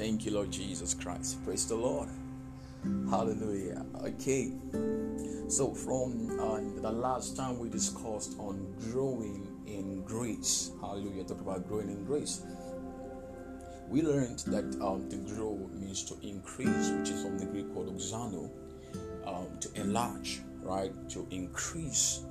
[0.00, 1.44] Thank you, Lord Jesus Christ.
[1.44, 2.08] Praise the Lord.
[3.10, 3.84] Hallelujah.
[4.02, 4.50] Okay.
[5.46, 11.68] So, from uh, the last time we discussed on growing in grace, hallelujah, talk about
[11.68, 12.46] growing in grace.
[13.90, 17.88] We learned that um, to grow means to increase, which is from the Greek word
[17.88, 18.50] auxano,
[19.26, 20.92] um, to enlarge, right?
[21.10, 22.22] To increase.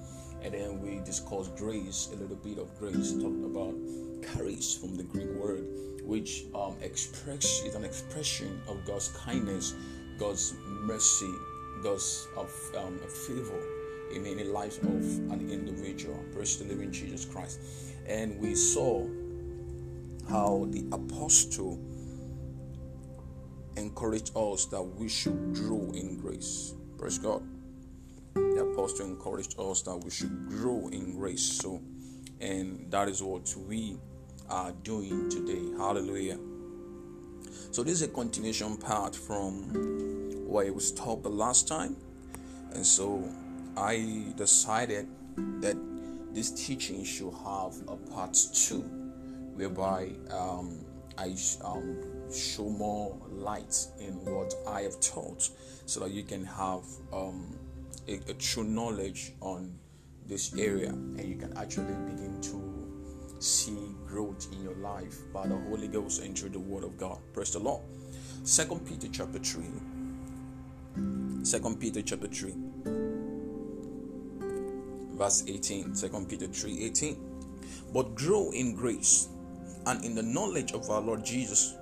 [0.42, 3.76] And then we discussed grace, a little bit of grace, talked about
[4.24, 5.68] charis from the Greek word,
[6.10, 9.76] which um, express is an expression of God's kindness,
[10.18, 11.32] God's mercy,
[11.84, 13.62] God's of um, favor
[14.12, 16.18] in the life of an individual.
[16.34, 17.60] Praise the living Jesus Christ.
[18.08, 19.08] And we saw
[20.28, 21.80] how the apostle
[23.78, 26.74] encouraged us that we should grow in grace.
[26.98, 27.44] Praise God.
[28.34, 31.44] The apostle encouraged us that we should grow in grace.
[31.44, 31.80] So,
[32.42, 34.00] and that is what we
[34.50, 35.62] are doing today.
[35.78, 36.38] Hallelujah.
[37.72, 39.64] So, this is a continuation part from
[40.48, 41.96] where it was stopped the last time.
[42.74, 43.28] And so,
[43.78, 45.08] I decided
[45.62, 45.78] that
[46.34, 48.82] this teaching should have a part two
[49.56, 50.86] whereby um,
[51.18, 51.98] I um,
[52.32, 55.50] show more light in what I have taught
[55.86, 57.58] so that you can have um,
[58.08, 59.78] a, a, true knowledge on
[60.28, 63.78] this area and you can actually begin to see
[64.10, 67.20] growth in your life by the Holy Ghost and through the Word of God.
[67.34, 67.82] Praise the Lord.
[68.44, 69.64] Second Peter chapter 3.
[71.44, 72.54] Second Peter chapter 3.
[75.14, 75.96] Verse 18.
[75.96, 77.18] Second Peter 3 18.
[77.94, 79.30] But grow in grace
[79.86, 81.76] and in the knowledge of our Lord Jesus.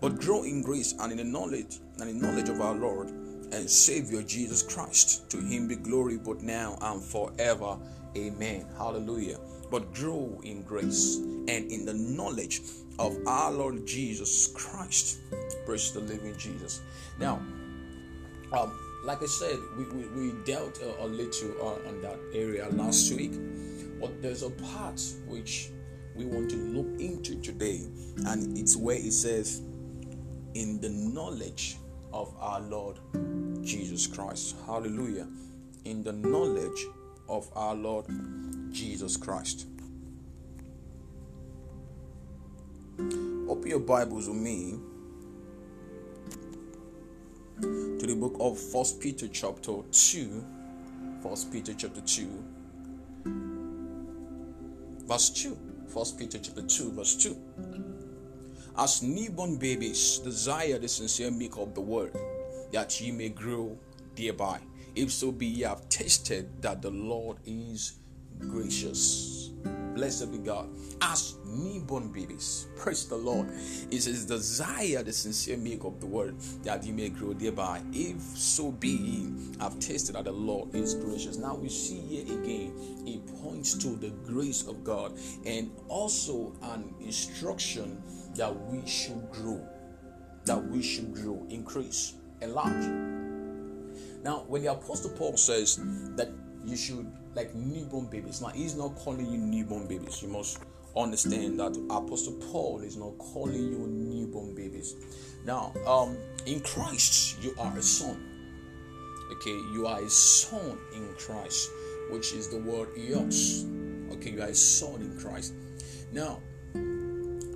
[0.00, 3.70] But grow in grace and in the knowledge and in knowledge of our Lord and
[3.70, 5.30] Savior Jesus Christ.
[5.30, 7.78] To him be glory both now and forever.
[8.16, 8.66] Amen.
[8.76, 9.38] Hallelujah.
[9.74, 12.60] But grow in grace and in the knowledge
[13.00, 15.18] of our Lord Jesus Christ.
[15.66, 16.80] Praise the living Jesus.
[17.18, 17.42] Now,
[18.52, 22.68] um, like I said, we, we, we dealt a, a little on, on that area
[22.70, 23.32] last week,
[24.00, 25.70] but there's a part which
[26.14, 27.80] we want to look into today,
[28.26, 29.60] and it's where it says,
[30.54, 31.78] in the knowledge
[32.12, 33.00] of our Lord
[33.64, 34.54] Jesus Christ.
[34.66, 35.26] Hallelujah.
[35.84, 36.86] In the knowledge
[37.28, 38.06] of our Lord
[38.74, 39.68] Jesus Christ.
[43.48, 44.74] Open your Bibles with me
[47.60, 50.44] to the book of First Peter chapter 2.
[51.22, 52.44] First Peter chapter 2.
[55.06, 55.56] Verse 2.
[55.86, 57.36] First Peter chapter 2, verse 2.
[58.76, 62.12] As newborn babies desire the sincere milk of the word,
[62.72, 63.78] that ye may grow
[64.16, 64.58] thereby.
[64.96, 68.00] If so be ye have tasted that the Lord is
[68.38, 69.50] gracious.
[69.94, 70.68] Blessed be God.
[71.00, 73.48] As newborn babies, praise the Lord.
[73.90, 77.80] It's says, Desire the sincere milk of the word that you may grow thereby.
[77.92, 81.36] If so be have tasted that the Lord is gracious.
[81.36, 82.72] Now we see here again,
[83.06, 85.12] it points to the grace of God
[85.46, 88.02] and also an instruction
[88.34, 89.64] that we should grow,
[90.44, 92.84] that we should grow, increase, enlarge.
[94.24, 95.78] Now, when the Apostle Paul says
[96.16, 96.30] that
[96.64, 98.40] you should like newborn babies.
[98.40, 100.22] Now he's not calling you newborn babies.
[100.22, 100.60] You must
[100.96, 104.94] understand that Apostle Paul is not calling you newborn babies.
[105.44, 108.30] Now, um, in Christ, you are a son.
[109.32, 111.70] Okay, you are a son in Christ,
[112.10, 113.64] which is the word eos.
[114.12, 115.54] Okay, you are a son in Christ.
[116.12, 116.40] Now,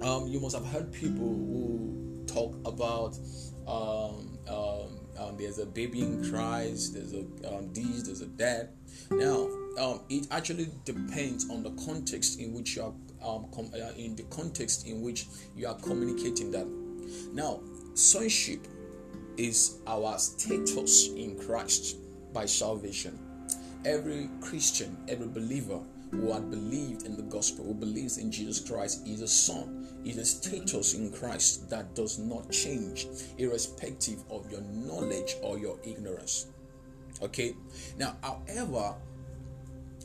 [0.02, 3.16] um, you must have heard people who talk about
[3.66, 7.20] um, um, um, there's a baby in Christ, there's a
[7.54, 8.72] um, this, there's a that.
[9.10, 13.92] Now, um, it actually depends on the context in which you are um, com- uh,
[13.96, 16.66] in the context in which you are communicating that.
[17.32, 17.60] Now,
[17.94, 18.66] sonship
[19.36, 21.96] is our status in Christ
[22.32, 23.18] by salvation.
[23.84, 25.80] Every Christian, every believer
[26.10, 30.16] who had believed in the gospel, who believes in Jesus Christ, is a son, is
[30.16, 33.06] a status in Christ that does not change,
[33.36, 36.46] irrespective of your knowledge or your ignorance.
[37.22, 37.54] Okay,
[37.98, 38.94] now, however,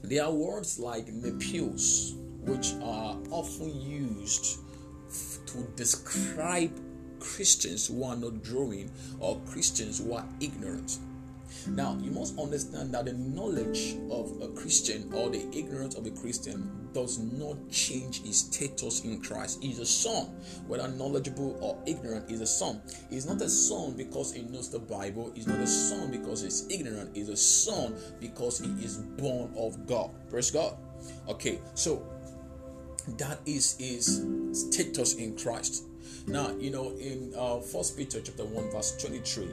[0.04, 4.60] there are words like nepios, which are often used
[5.46, 6.72] to describe
[7.20, 11.00] Christians who are not growing or Christians who are ignorant.
[11.68, 16.12] Now, you must understand that the knowledge of a Christian or the ignorance of a
[16.12, 19.60] Christian does not change his status in Christ.
[19.62, 20.28] He's a son,
[20.68, 22.82] whether knowledgeable or ignorant, he's a son.
[23.10, 26.68] He's not a son because he knows the Bible, he's not a son because he's
[26.70, 30.12] ignorant, he's a son because he is born of God.
[30.30, 30.78] Praise God.
[31.28, 32.06] Okay, so
[33.18, 35.86] that is his status in Christ.
[36.28, 39.50] Now, you know, in uh, First Peter chapter 1, verse 23,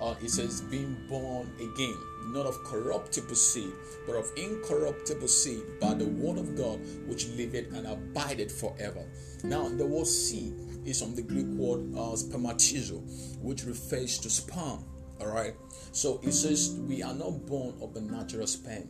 [0.00, 3.72] uh, it says, being born again, not of corruptible seed,
[4.06, 9.04] but of incorruptible seed, by the word of God, which liveth and abideth forever.
[9.44, 10.54] Now, the word seed
[10.84, 13.00] is from the Greek word uh, spermatizo,
[13.40, 14.84] which refers to sperm.
[15.20, 15.54] All right,
[15.92, 18.88] so it says we are not born of the natural sperm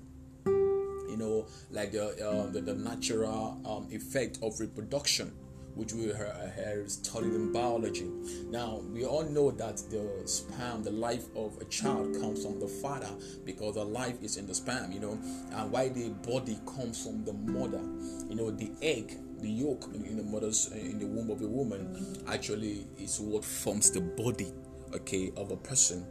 [1.11, 5.33] you know, like the uh, the, the, natural um, effect of reproduction
[5.81, 8.07] which we have studied in biology.
[8.51, 12.69] Now, we all know that the sperm, the life of a child, comes from the
[12.69, 13.09] father
[13.47, 15.19] because the life is in the sperm, you know,
[15.53, 17.81] and why the body comes from the mother.
[18.29, 21.47] You know, the egg, the yolk in the mother's uh, in the womb of a
[21.47, 24.53] woman actually is what forms the body,
[24.93, 26.05] okay, of a person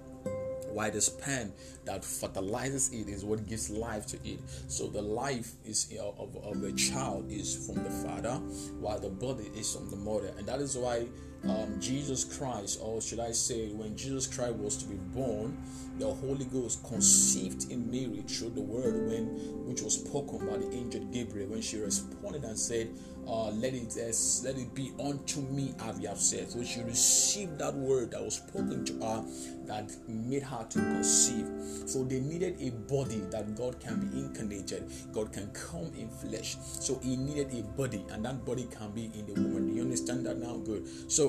[0.72, 1.52] why the sperm
[1.86, 4.40] that fertilizes it is what gives life to it.
[4.68, 8.36] So the life is of, of a child is from the father,
[8.80, 11.06] while the body is from the mother, and that is why
[11.48, 15.58] um, Jesus Christ, or should I say, when Jesus Christ was to be born,
[15.98, 19.28] the Holy Ghost conceived in Mary through the word when
[19.68, 22.90] which was spoken by the angel Gabriel when she responded and said,
[23.28, 24.12] uh, let it uh,
[24.44, 26.50] let it be unto me as you have said.
[26.50, 29.24] So she received that word that was spoken to her
[29.68, 31.48] that made her to conceive.
[31.86, 34.92] So they needed a body that God can be incarnated.
[35.14, 36.58] God can come in flesh.
[36.62, 39.68] So he needed a body, and that body can be in the woman.
[39.68, 40.58] Do you understand that now?
[40.58, 40.88] Good.
[41.12, 41.29] So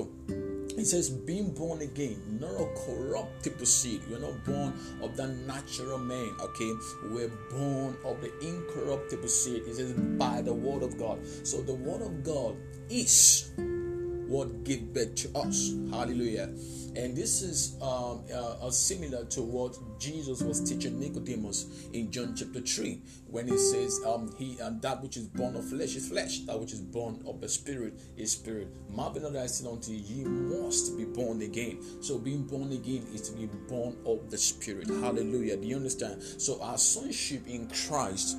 [0.77, 4.01] it says, being born again, not a corruptible seed.
[4.09, 6.71] You're not born of the natural man, okay?
[7.09, 9.63] We're born of the incorruptible seed.
[9.67, 11.19] It says, by the word of God.
[11.43, 12.55] So the word of God
[12.89, 13.51] is
[14.31, 15.73] what gave birth to us.
[15.91, 16.49] Hallelujah.
[16.95, 22.61] And this is um, uh, similar to what Jesus was teaching Nicodemus in John chapter
[22.61, 26.39] 3 when he says, um, he and that which is born of flesh is flesh,
[26.39, 28.69] that which is born of the spirit is spirit.
[28.89, 31.79] Marvel not I said unto you, ye must be born again.
[32.01, 34.87] So being born again is to be born of the spirit.
[34.87, 35.57] Hallelujah.
[35.57, 36.23] Do you understand?
[36.23, 38.37] So our sonship in Christ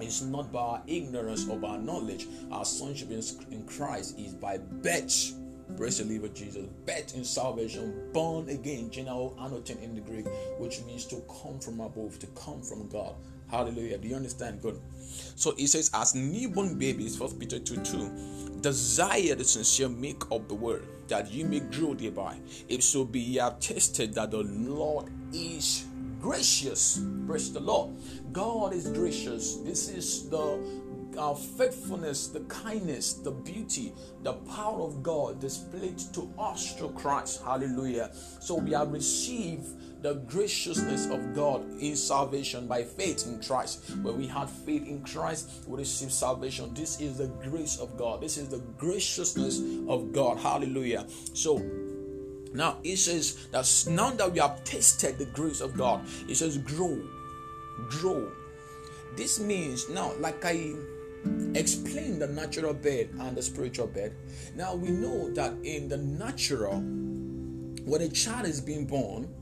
[0.00, 2.26] it's not by our ignorance or by our knowledge.
[2.50, 5.34] Our sonship in Christ is by birth.
[5.76, 6.66] Praise the living Jesus.
[6.86, 10.26] Birth in salvation, born again, general anoten in the Greek,
[10.58, 13.14] which means to come from above, to come from God.
[13.50, 13.98] Hallelujah.
[13.98, 14.62] Do you understand?
[14.62, 14.80] Good.
[15.34, 20.48] So it says, as newborn babies, 1 Peter 2 2, desire the sincere milk of
[20.48, 22.38] the word, that you may grow thereby.
[22.68, 25.86] If so be ye have tested that the Lord is
[26.20, 27.00] gracious.
[27.26, 27.96] Praise the Lord.
[28.32, 29.56] God is gracious.
[29.56, 30.60] This is the
[31.16, 33.92] uh, faithfulness, the kindness, the beauty,
[34.22, 37.42] the power of God displayed to us through Christ.
[37.42, 38.10] Hallelujah.
[38.40, 43.90] So we have received the graciousness of God in salvation by faith in Christ.
[44.02, 46.72] When we have faith in Christ, we receive salvation.
[46.74, 48.20] This is the grace of God.
[48.20, 50.38] This is the graciousness of God.
[50.38, 51.06] Hallelujah.
[51.32, 51.58] So
[52.52, 56.58] now it says that now that we have tasted the grace of God, it says
[56.58, 57.02] grow,
[57.88, 58.30] grow.
[59.16, 60.74] This means now, like I
[61.54, 64.14] explained the natural bed and the spiritual bed.
[64.54, 66.80] Now we know that in the natural,
[67.84, 69.32] when a child is being born,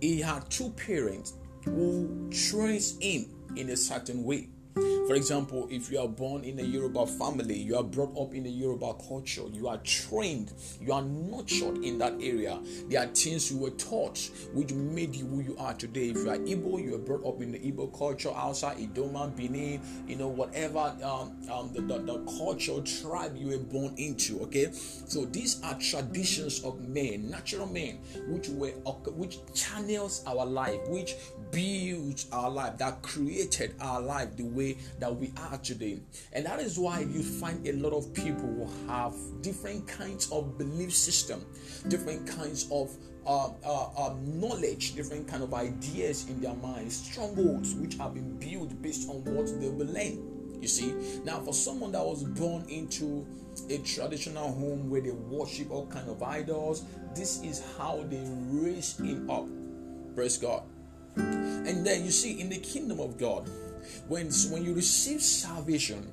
[0.00, 1.34] he had two parents
[1.64, 3.26] who trains him
[3.56, 4.48] in a certain way.
[4.74, 8.44] For example, if you are born in a Yoruba family, you are brought up in
[8.46, 12.58] a Yoruba culture, you are trained, you are nurtured in that area.
[12.88, 14.18] There are things you were taught
[14.52, 16.08] which made you who you are today.
[16.10, 19.80] If you are Igbo, you are brought up in the Igbo culture, outside Idoma, Benin,
[20.08, 24.40] you know, whatever um, um, the, the, the culture, tribe you were born into.
[24.40, 28.70] Okay, so these are traditions of men, natural men, which were
[29.12, 31.14] which channels our life, which
[31.54, 36.00] builds our life, that created our life the way that we are today.
[36.32, 40.58] And that is why you find a lot of people who have different kinds of
[40.58, 41.44] belief system,
[41.88, 42.96] different kinds of
[43.26, 48.36] uh, uh, uh, knowledge, different kind of ideas in their minds, strongholds which have been
[48.38, 50.18] built based on what they believe.
[50.60, 50.94] You see,
[51.24, 53.26] now for someone that was born into
[53.70, 56.84] a traditional home where they worship all kind of idols,
[57.14, 59.46] this is how they raise him up.
[60.14, 60.62] Praise God.
[61.16, 63.48] And then you see in the kingdom of God,
[64.08, 66.12] when, when you receive salvation,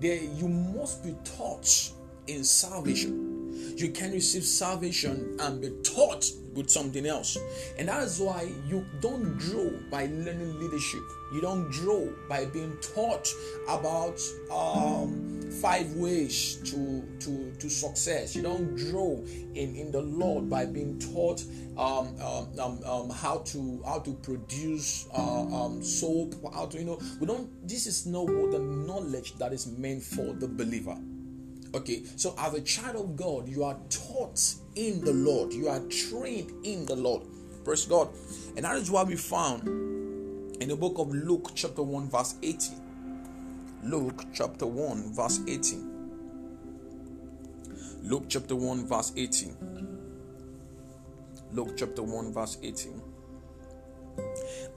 [0.00, 1.90] there you must be taught
[2.26, 3.74] in salvation.
[3.76, 6.24] You can receive salvation and be taught
[6.54, 7.36] with something else.
[7.78, 11.02] And that is why you don't grow by learning leadership.
[11.32, 13.28] You don't grow by being taught
[13.68, 18.34] about um, five ways to, to, to success.
[18.34, 21.44] You don't grow in, in the Lord by being taught
[21.76, 26.84] um, um, um, um how to how to produce uh, um, soap, how to you
[26.84, 27.48] know we don't.
[27.66, 30.98] This is not what the knowledge that is meant for the believer.
[31.74, 35.80] Okay, so as a child of God, you are taught in the Lord, you are
[35.88, 37.22] trained in the Lord.
[37.64, 38.08] Praise God.
[38.56, 39.66] And that is what we found
[40.60, 42.81] in the book of Luke, chapter 1, verse 18.
[43.84, 45.88] Luke chapter 1, verse 18.
[48.04, 49.98] Luke chapter 1, verse 18.
[51.50, 53.02] Luke chapter 1, verse 18.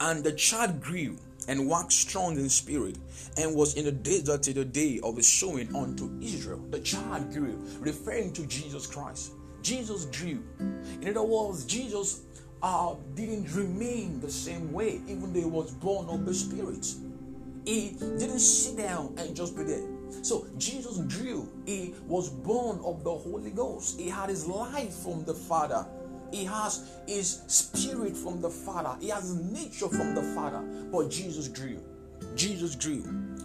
[0.00, 2.98] And the child grew and waxed strong in spirit,
[3.36, 6.58] and was in the desert till the day of his showing unto Israel.
[6.70, 9.30] The child grew, referring to Jesus Christ.
[9.62, 10.42] Jesus grew.
[11.00, 12.22] In other words, Jesus
[12.60, 16.84] uh, didn't remain the same way, even though he was born of the Spirit.
[17.66, 19.82] He didn't sit down and just be there.
[20.22, 21.48] So Jesus grew.
[21.66, 23.98] He was born of the Holy Ghost.
[23.98, 25.84] He had his life from the Father.
[26.30, 28.96] He has his spirit from the Father.
[29.00, 30.60] He has nature from the Father.
[30.92, 31.82] But Jesus grew.
[32.36, 33.02] Jesus grew.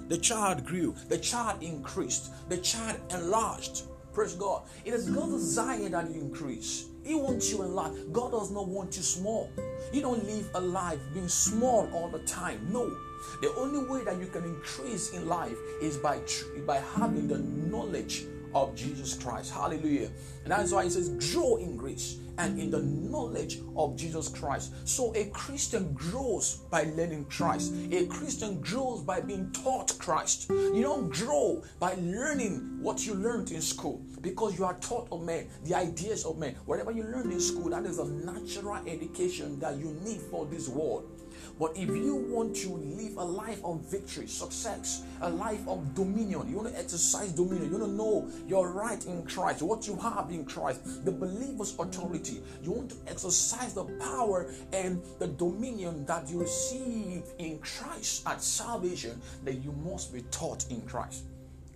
[0.08, 0.96] The child grew.
[1.10, 2.32] The child increased.
[2.50, 3.84] The child enlarged.
[4.14, 4.64] Praise God.
[4.86, 6.86] It is God's desire that you increase.
[7.04, 8.14] He wants you enlarged.
[8.14, 9.50] God does not want you small.
[9.92, 12.68] You don't live a life being small all the time.
[12.72, 12.96] No.
[13.42, 16.20] The only way that you can increase in life is by,
[16.66, 19.54] by having the knowledge of Jesus Christ.
[19.54, 20.10] Hallelujah.
[20.44, 24.74] And that's why it says, grow in grace and in the knowledge of Jesus Christ.
[24.86, 27.74] So a Christian grows by learning Christ.
[27.92, 30.50] A Christian grows by being taught Christ.
[30.50, 35.24] You don't grow by learning what you learned in school because you are taught of
[35.24, 36.56] men, the ideas of men.
[36.66, 40.68] Whatever you learned in school, that is a natural education that you need for this
[40.68, 41.21] world.
[41.60, 46.50] But if you want to live a life of victory, success, a life of dominion,
[46.50, 49.96] you want to exercise dominion, you want to know your right in Christ, what you
[49.98, 56.06] have in Christ, the believer's authority, you want to exercise the power and the dominion
[56.06, 61.26] that you receive in Christ at salvation, then you must be taught in Christ.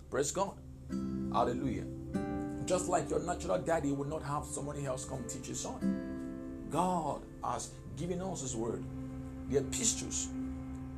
[0.09, 0.53] Praise God.
[0.89, 1.85] Hallelujah.
[2.65, 6.67] Just like your natural daddy would not have somebody else come teach his son.
[6.71, 8.83] God has given us his word
[9.49, 10.29] the epistles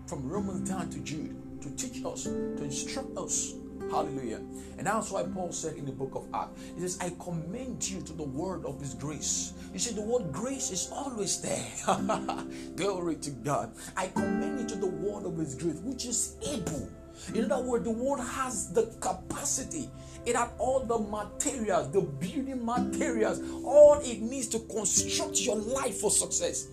[0.06, 3.54] from Romans down to Jude to teach us, to instruct us.
[3.92, 4.42] Hallelujah.
[4.78, 8.02] And that's why Paul said in the book of Acts, he says, I commend you
[8.02, 9.54] to the word of his grace.
[9.74, 11.66] You see, the word grace is always there.
[12.76, 13.72] Glory to God.
[13.96, 16.90] I commend you to the word of his grace, which is able.
[17.34, 19.90] In other words, the word has the capacity.
[20.26, 26.00] It has all the materials, the building materials, all it needs to construct your life
[26.00, 26.68] for success.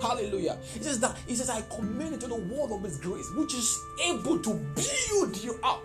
[0.00, 0.58] Hallelujah.
[0.74, 3.78] He says that he says, I commend to the word of his grace, which is
[4.06, 5.82] able to build you up.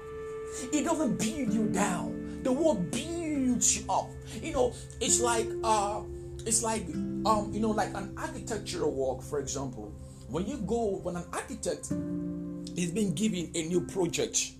[0.73, 2.41] It doesn't build you down.
[2.43, 4.09] The word builds you up.
[4.41, 6.01] You know, it's like uh
[6.45, 6.85] it's like
[7.25, 9.93] um, you know, like an architectural work, for example.
[10.29, 11.91] When you go, when an architect
[12.77, 14.51] is being given a new project,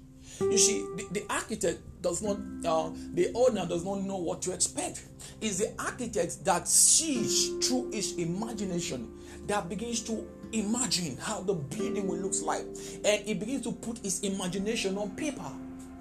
[0.41, 4.53] you see, the, the architect does not, uh, the owner does not know what to
[4.53, 5.05] expect.
[5.41, 9.18] It's the architect that sees through his imagination
[9.49, 12.65] that begins to imagine how the building will look like.
[13.03, 15.51] And he begins to put his imagination on paper.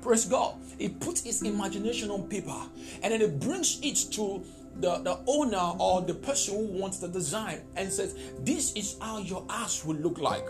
[0.03, 0.55] Praise god.
[0.79, 2.57] He puts his imagination on paper.
[3.03, 4.45] And then he brings it to
[4.77, 9.19] the, the owner or the person who wants the design and says this is how
[9.19, 10.47] your house will look like.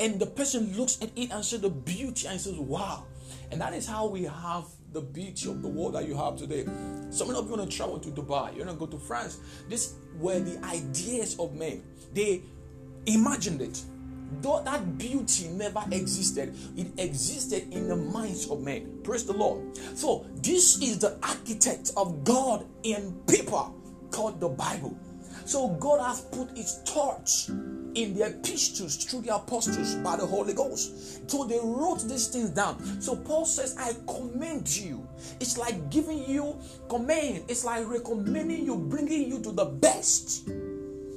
[0.00, 3.04] And the person looks at it and says the beauty and says wow.
[3.52, 6.64] And that is how we have the beauty of the world that you have today.
[7.10, 9.38] Some of you want to travel to Dubai, you want to go to France.
[9.68, 11.82] This were the ideas of men.
[12.14, 12.42] They
[13.06, 13.82] imagined it.
[14.40, 19.00] Though that beauty never existed, it existed in the minds of men.
[19.02, 19.76] Praise the Lord.
[19.94, 23.64] So, this is the architect of God in paper
[24.10, 24.98] called the Bible.
[25.44, 27.50] So, God has put his thoughts
[27.94, 31.30] in the epistles through the apostles by the Holy Ghost.
[31.30, 33.00] So they wrote these things down.
[33.00, 35.06] So Paul says, I commend you.
[35.40, 40.48] It's like giving you command, it's like recommending you, bringing you to the best.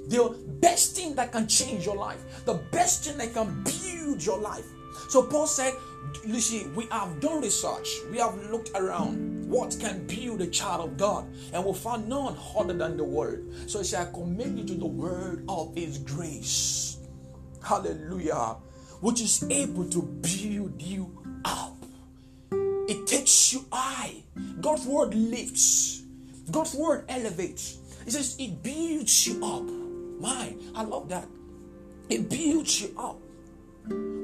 [0.07, 4.39] The best thing that can change your life, the best thing that can build your
[4.39, 4.65] life.
[5.09, 5.73] So Paul said,
[6.39, 10.97] see, we have done research, we have looked around what can build a child of
[10.97, 13.47] God, and we found none other than the word.
[13.69, 16.97] So he said, I commend you to the word of his grace.
[17.63, 18.57] Hallelujah.
[19.01, 21.75] Which is able to build you up.
[22.89, 24.23] It takes you high.
[24.61, 26.03] God's word lifts.
[26.49, 27.77] God's word elevates.
[28.05, 29.86] He says it builds you up.
[30.19, 31.27] My, I love that.
[32.09, 33.19] It builds you up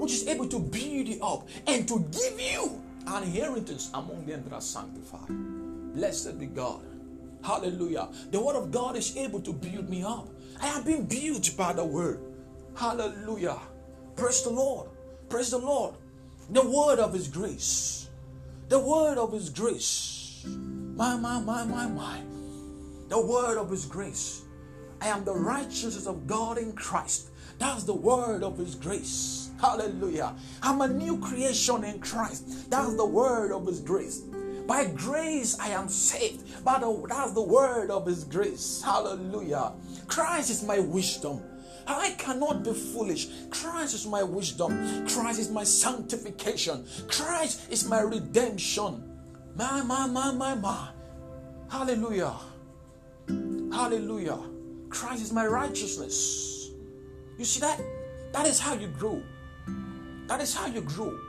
[0.04, 4.44] which is able to build you up and to give you an inheritance among them
[4.44, 5.30] that are sanctified.
[5.94, 6.84] Blessed be God.
[7.42, 8.10] Hallelujah.
[8.32, 10.28] The word of God is able to build me up.
[10.62, 12.20] I have been built by the word.
[12.76, 13.60] Hallelujah.
[14.16, 14.90] Praise the Lord.
[15.30, 15.96] Praise the Lord.
[16.50, 18.10] The word of his grace.
[18.68, 20.46] The word of his grace.
[20.46, 22.20] My, my, my, my, my.
[23.10, 24.43] The word of His grace.
[25.04, 27.32] I am the righteousness of God in Christ.
[27.60, 29.52] That's the word of His grace.
[29.60, 30.34] Hallelujah.
[30.62, 32.72] I'm a new creation in Christ.
[32.72, 34.20] That's the word of His grace.
[34.66, 36.64] By grace I am saved.
[36.64, 38.82] By the, that's the word of His grace.
[38.82, 39.74] Hallelujah.
[40.08, 41.42] Christ is my wisdom.
[41.86, 43.28] I cannot be foolish.
[43.50, 45.06] Christ is my wisdom.
[45.06, 46.86] Christ is my sanctification.
[47.10, 49.04] Christ is my redemption.
[49.58, 50.88] My, my, my, my, my.
[51.70, 52.36] Hallelujah.
[53.28, 54.53] Hallelujah.
[54.94, 56.70] Christ is my righteousness.
[57.38, 57.82] You see that?
[58.32, 59.22] That is how you grow.
[60.28, 61.20] That is how you grow.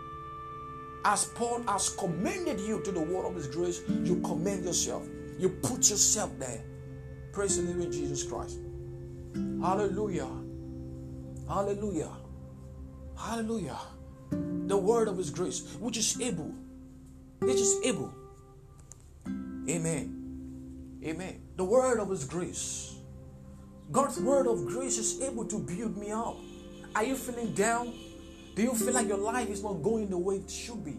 [1.04, 5.06] As Paul has commended you to the word of his grace, you commend yourself.
[5.38, 6.62] You put yourself there.
[7.32, 8.58] Praise the living Jesus Christ.
[9.34, 10.28] Hallelujah.
[11.48, 12.12] Hallelujah.
[13.18, 13.78] Hallelujah.
[14.30, 16.54] The word of his grace, which is able,
[17.40, 18.14] which is able.
[19.68, 21.00] Amen.
[21.04, 21.40] Amen.
[21.56, 22.93] The word of his grace.
[23.92, 26.36] God's word of grace is able to build me up.
[26.94, 27.92] Are you feeling down?
[28.54, 30.96] Do you feel like your life is not going the way it should be?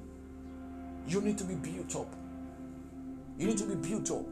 [1.07, 2.13] You need to be built up.
[3.37, 4.25] You need to be built up.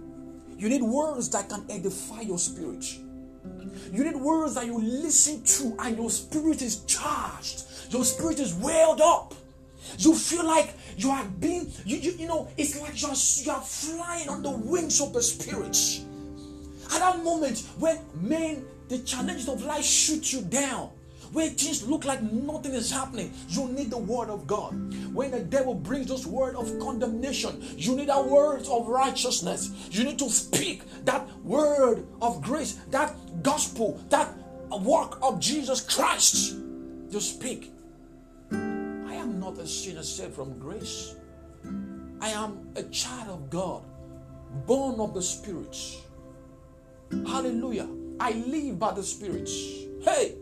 [0.57, 2.85] You need words that can edify your spirit.
[3.91, 7.65] You need words that you listen to and your spirit is charged.
[7.89, 9.33] Your spirit is welled up.
[9.97, 13.51] You feel like you are being, you, you, you know, it's like you are, you
[13.51, 15.77] are flying on the wings of the spirit.
[16.93, 20.91] At that moment when men, the challenges of life shoot you down,
[21.31, 24.71] where things look like nothing is happening, you need the word of God.
[25.13, 29.71] When the devil brings those words of condemnation, you need a word of righteousness.
[29.89, 34.31] You need to speak that word of grace, that gospel, that
[34.69, 36.55] work of Jesus Christ.
[37.09, 37.71] You speak.
[38.51, 41.15] I am not a sinner saved from grace.
[42.21, 43.83] I am a child of God,
[44.67, 45.75] born of the Spirit.
[47.25, 47.89] Hallelujah.
[48.19, 49.49] I live by the Spirit.
[50.01, 50.35] Hey,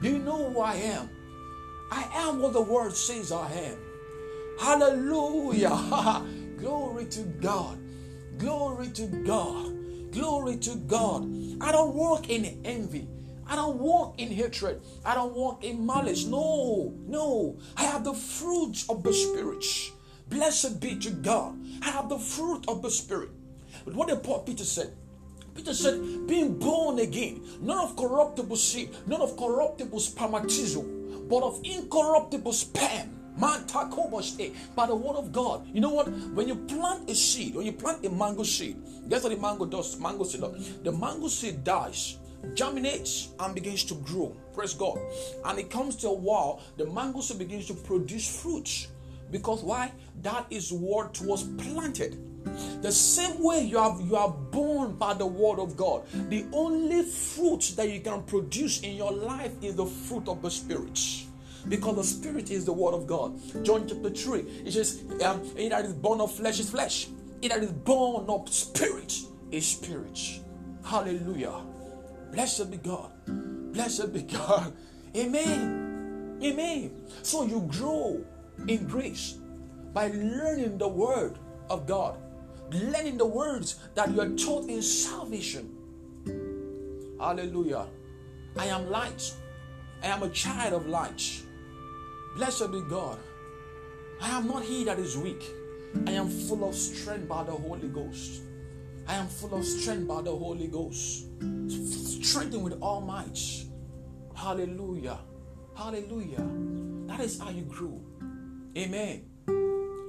[0.00, 1.10] do you know who I am?
[1.90, 3.78] I am what the word says I am.
[4.58, 6.24] Hallelujah.
[6.58, 7.78] Glory to God.
[8.38, 10.10] Glory to God.
[10.12, 11.24] Glory to God.
[11.60, 13.08] I don't walk in envy.
[13.46, 14.80] I don't walk in hatred.
[15.04, 16.24] I don't walk in malice.
[16.24, 17.58] No, no.
[17.76, 19.64] I have the fruit of the Spirit.
[20.28, 21.58] Blessed be to God.
[21.82, 23.30] I have the fruit of the Spirit.
[23.84, 24.92] But what the Apostle Peter said,
[25.54, 31.60] Peter said, being born again, not of corruptible seed, not of corruptible spermatism, but of
[31.64, 33.10] incorruptible sperm.
[33.36, 33.64] Man,
[34.76, 35.66] by the word of God.
[35.72, 36.08] You know what?
[36.08, 38.76] When you plant a seed, when you plant a mango seed,
[39.08, 39.98] guess what the mango does?
[39.98, 40.42] Mango seed,
[40.84, 42.18] the mango seed dies,
[42.54, 44.36] germinates, and begins to grow.
[44.54, 44.98] Praise God.
[45.44, 48.88] And it comes to a while, the mango seed begins to produce fruits.
[49.32, 49.90] Because why?
[50.22, 52.16] That is what was planted.
[52.82, 56.02] The same way you have you are born by the word of God.
[56.28, 60.50] The only fruit that you can produce in your life is the fruit of the
[60.50, 61.00] spirit.
[61.68, 63.40] Because the spirit is the word of God.
[63.64, 67.08] John chapter 3, it says, um, He that is born of flesh is flesh.
[67.40, 69.18] He that is born of spirit
[69.50, 70.40] is spirit.
[70.84, 71.62] Hallelujah.
[72.32, 73.10] Blessed be God.
[73.72, 74.74] Blessed be God.
[75.16, 76.38] Amen.
[76.42, 76.90] Amen.
[77.22, 78.22] So you grow
[78.68, 79.38] in grace
[79.92, 81.38] by learning the word
[81.70, 82.18] of God
[82.70, 85.74] learning the words that you are taught in salvation.
[87.18, 87.86] Hallelujah.
[88.56, 89.32] I am light.
[90.02, 91.42] I am a child of light.
[92.36, 93.18] Blessed be God.
[94.20, 95.42] I am not he that is weak.
[96.06, 98.42] I am full of strength by the Holy Ghost.
[99.06, 101.26] I am full of strength by the Holy Ghost.
[101.68, 103.38] Strengthened with all might.
[104.34, 105.18] Hallelujah.
[105.76, 106.46] Hallelujah.
[107.06, 108.00] That is how you grow.
[108.76, 109.24] Amen.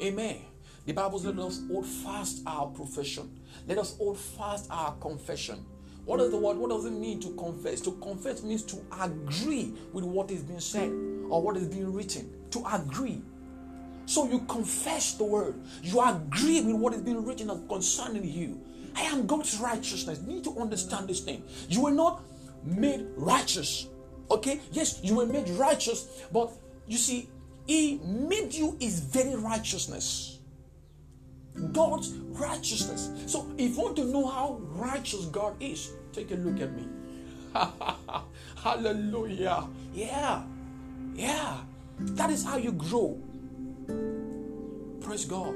[0.02, 0.38] Amen.
[0.86, 3.40] The Bible says, let us hold fast our profession.
[3.68, 5.66] Let us hold fast our confession.
[6.06, 6.58] What is the word?
[6.58, 7.82] What does it mean to confess?
[7.82, 10.90] To confess means to agree with what is being said
[11.30, 12.32] or what is being written.
[12.52, 13.22] To agree.
[14.06, 15.56] So you confess the word.
[15.82, 18.62] You agree with what is being written concerning you.
[18.96, 20.20] I am God's righteousness.
[20.22, 21.44] You need to understand this thing.
[21.68, 22.22] You were not
[22.64, 23.88] made righteous.
[24.30, 24.62] Okay?
[24.72, 26.52] Yes, you were made righteous, but
[26.86, 27.30] you see,
[27.66, 30.35] He made you His very righteousness.
[31.72, 33.10] God's righteousness.
[33.32, 36.88] So, if you want to know how righteous God is, take a look at me.
[38.62, 39.68] Hallelujah.
[39.94, 40.44] Yeah.
[41.14, 41.58] Yeah.
[42.00, 43.18] That is how you grow.
[45.02, 45.56] Praise God.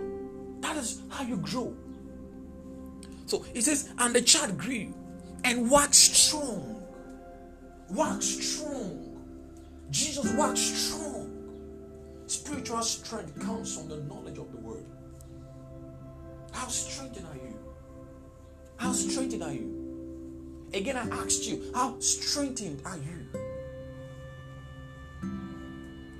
[0.62, 1.76] That is how you grow.
[3.26, 4.94] So it says, and the child grew
[5.44, 6.84] and waxed strong.
[7.90, 9.06] Waxed strong.
[9.92, 11.20] Jesus waxed strong
[12.30, 14.86] spiritual strength comes from the knowledge of the word.
[16.52, 17.58] How strengthened are you?
[18.78, 19.80] How strengthened are you?
[20.74, 23.40] Again, I asked you, how strengthened are you?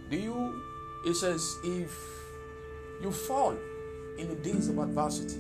[0.10, 0.62] Do you,
[1.06, 1.96] it says, if
[3.02, 3.56] you fall
[4.18, 5.40] in the days of adversity,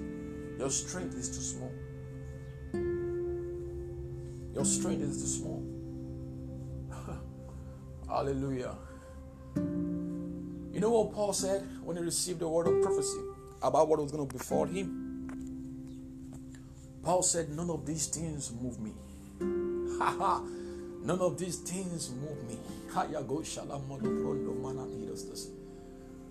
[0.58, 1.71] your strength is too small.
[4.54, 5.63] Your strength is too small.
[8.08, 8.75] Hallelujah.
[9.56, 13.19] You know what Paul said when he received the word of prophecy
[13.62, 15.10] about what was going to befall him?
[17.04, 18.93] Paul said, None of these things move me.
[21.02, 22.58] None of these things move me.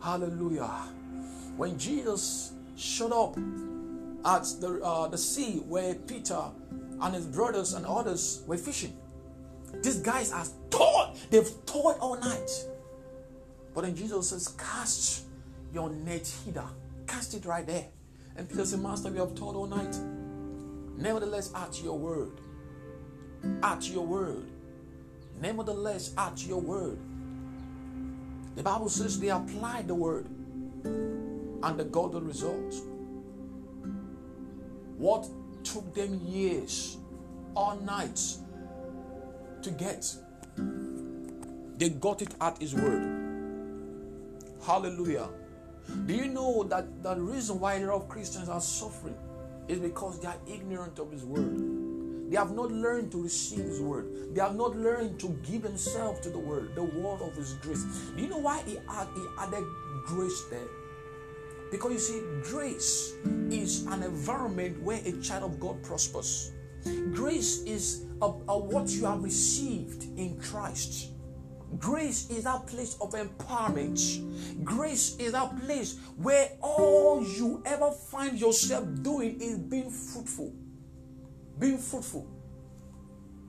[0.01, 0.71] Hallelujah.
[1.57, 3.37] When Jesus showed up
[4.25, 6.43] at the, uh, the sea where Peter
[7.01, 8.97] and his brothers and others were fishing,
[9.83, 11.17] these guys are toiled.
[11.31, 12.51] They've toiled all night.
[13.75, 15.25] But then Jesus says, Cast
[15.73, 16.67] your net hither.
[17.09, 17.87] Cast it right there.
[18.37, 19.97] And Peter said, Master, we have toiled all night.
[20.97, 22.41] Nevertheless, at your word.
[23.63, 24.49] At your word.
[25.41, 26.99] Nevertheless, at your word.
[28.55, 31.85] The Bible says they applied the word and the
[32.21, 32.75] result.
[34.97, 35.29] What
[35.65, 36.99] took them years,
[37.55, 38.39] all nights
[39.63, 40.13] to get,
[41.79, 43.29] they got it at His word.
[44.65, 45.29] Hallelujah.
[46.07, 49.17] Do you know that the reason why a lot of Christians are suffering
[49.69, 52.31] is because they are ignorant of His word?
[52.31, 54.35] They have not learned to receive His word.
[54.35, 57.85] They have not learned to give themselves to the word, the word of His grace.
[58.17, 59.65] Do you know why He, add, he added
[60.07, 60.69] grace there?
[61.71, 63.15] Because you see, grace
[63.51, 66.53] is an environment where a child of God prospers.
[67.13, 71.11] Grace is a, a what you have received in Christ.
[71.77, 74.65] Grace is that place of empowerment.
[74.65, 80.53] Grace is that place where all you ever find yourself doing is being fruitful.
[81.59, 82.27] Being fruitful.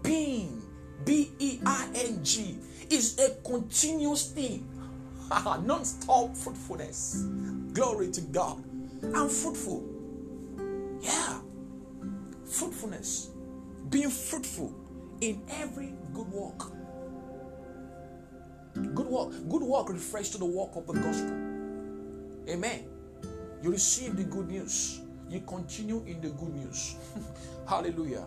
[0.01, 0.61] Being,
[1.05, 2.57] B E I N G,
[2.89, 4.67] is a continuous thing,
[5.31, 7.25] non stop fruitfulness.
[7.73, 8.63] Glory to God.
[9.15, 9.83] I'm fruitful.
[11.01, 11.39] Yeah.
[12.45, 13.29] Fruitfulness.
[13.89, 14.82] Being fruitful
[15.29, 16.71] in every good work.
[18.73, 19.31] Good work.
[19.49, 21.33] Good work refers to the work of the gospel.
[22.49, 22.85] Amen.
[23.61, 24.99] You receive the good news.
[25.29, 26.95] You continue in the good news.
[27.67, 28.25] Hallelujah.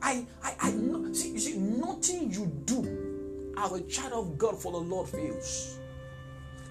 [0.00, 0.70] I, I, I,
[1.12, 5.78] see, you see, nothing you do as a child of God for the Lord fails.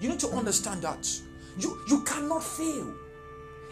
[0.00, 1.08] You need to understand that.
[1.58, 2.92] You, you cannot fail.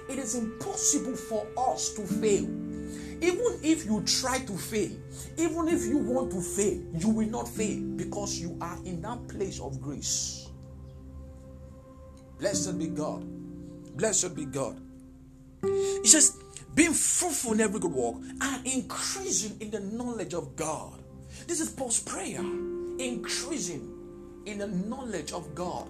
[0.09, 2.49] It is impossible for us to fail.
[3.23, 4.91] Even if you try to fail,
[5.37, 9.29] even if you want to fail, you will not fail because you are in that
[9.29, 10.49] place of grace.
[12.39, 13.27] Blessed be God.
[13.97, 14.81] Blessed be God.
[15.63, 16.39] He says,
[16.75, 20.99] being fruitful in every good work and increasing in the knowledge of God.
[21.47, 22.41] This is Paul's prayer.
[22.41, 23.97] Increasing
[24.47, 25.89] in the knowledge of God.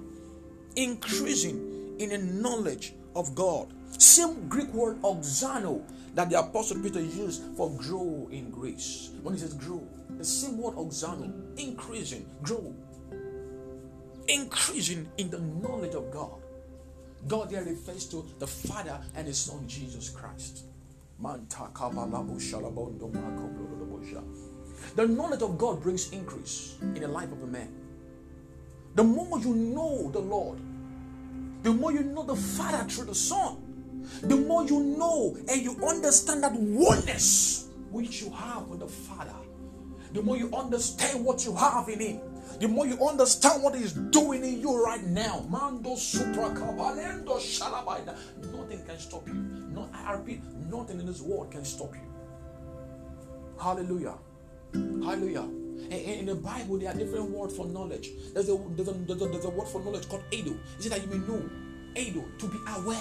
[0.75, 3.73] Increasing in the knowledge of God.
[3.99, 5.83] Same Greek word auxano
[6.15, 9.11] that the Apostle Peter used for grow in grace.
[9.23, 12.75] When he says grow, the same word auxano, increasing, grow.
[14.29, 16.41] Increasing in the knowledge of God.
[17.29, 20.65] God there refers to the Father and His Son Jesus Christ.
[24.97, 27.73] The knowledge of God brings increase in the life of a man.
[28.95, 30.59] The more you know the Lord,
[31.63, 33.70] the more you know the Father through the Son,
[34.23, 39.35] the more you know and you understand that oneness which you have with the Father,
[40.13, 42.21] the more you understand what you have in Him,
[42.59, 45.47] the more you understand what He's doing in you right now.
[45.49, 48.17] Mando supra cabalendo shalabaida.
[48.53, 49.35] Nothing can stop you.
[49.35, 52.01] No, I repeat, nothing in this world can stop you.
[53.61, 54.15] Hallelujah.
[54.73, 55.49] Hallelujah.
[55.91, 58.11] In the Bible, there are different words for knowledge.
[58.35, 60.55] There's a, there's a, there's a, there's a word for knowledge called Edo.
[60.79, 61.49] Is it that you may know?
[61.97, 62.97] Edo, to be aware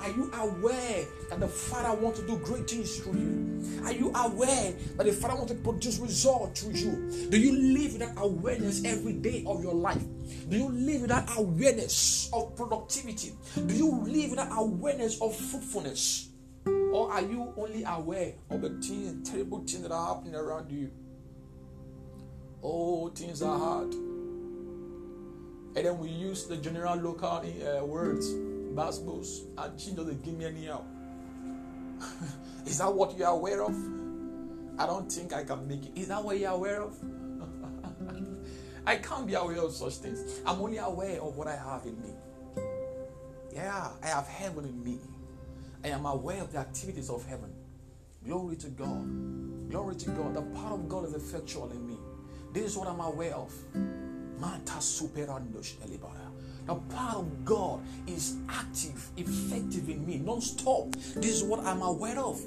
[0.00, 3.82] Are you aware that the Father wants to do great things through you?
[3.84, 7.28] Are you aware that the Father wants to produce results through you?
[7.28, 10.02] Do you live that awareness every day of your life?
[10.48, 13.32] Do you live that awareness of productivity?
[13.66, 16.30] Do you live that awareness of fruitfulness?
[16.66, 20.90] Or are you only aware of the things, terrible things that are happening around you?
[22.62, 23.92] Oh, things are hard.
[23.92, 28.34] And then we use the general local uh, words
[28.74, 30.86] bass boost, and she doesn't give me any help.
[32.66, 33.74] Is that what you're aware of?
[34.78, 35.92] I don't think I can make it.
[35.94, 36.96] Is that what you're aware of?
[38.86, 40.40] I can't be aware of such things.
[40.46, 42.10] I'm only aware of what I have in me.
[43.52, 44.98] Yeah, I have heaven in me.
[45.84, 47.52] I am aware of the activities of heaven.
[48.24, 49.70] Glory to God.
[49.70, 50.34] Glory to God.
[50.34, 51.96] The power of God is effectual in me.
[52.52, 53.52] This is what I'm aware of.
[54.38, 56.29] Mata superandos elibara.
[56.70, 60.92] The power of God is active, effective in me, non stop.
[61.16, 62.40] This is what I'm aware of.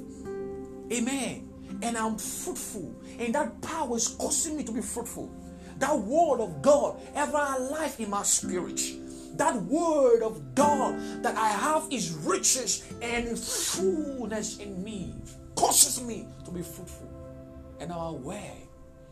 [0.90, 1.46] Amen.
[1.82, 2.94] And I'm fruitful.
[3.18, 5.30] And that power is causing me to be fruitful.
[5.78, 8.80] That word of God ever alive in my spirit.
[9.36, 15.16] That word of God that I have is riches and fullness in me,
[15.54, 17.10] causes me to be fruitful.
[17.78, 18.54] And I'm aware.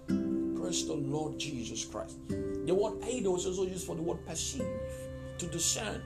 [0.06, 2.16] Praise the Lord Jesus Christ.
[2.28, 4.64] The word idol is also used for the word perceive
[5.42, 6.00] to discern.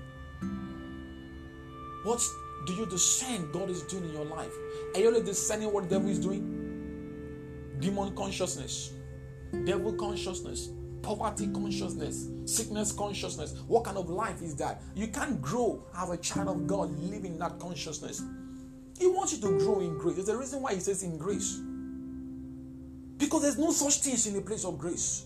[2.04, 2.22] What
[2.66, 4.52] do you discern God is doing in your life?
[4.94, 7.76] Are you only discerning what the devil is doing?
[7.78, 8.92] Demon consciousness,
[9.64, 10.70] devil consciousness,
[11.02, 13.54] poverty consciousness, sickness consciousness.
[13.66, 14.82] What kind of life is that?
[14.94, 18.22] You can't grow as a child of God living in that consciousness.
[18.98, 20.16] He wants you to grow in grace.
[20.16, 21.60] There's a reason why he says in grace.
[23.18, 25.25] Because there's no such things in the place of grace.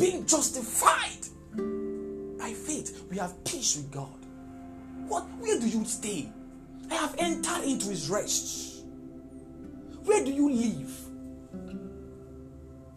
[0.00, 1.28] Being justified
[2.38, 4.16] by faith, we have peace with God.
[5.06, 5.24] What?
[5.40, 6.32] Where do you stay?
[6.90, 8.84] I have entered into His rest.
[10.04, 10.90] Where do you live?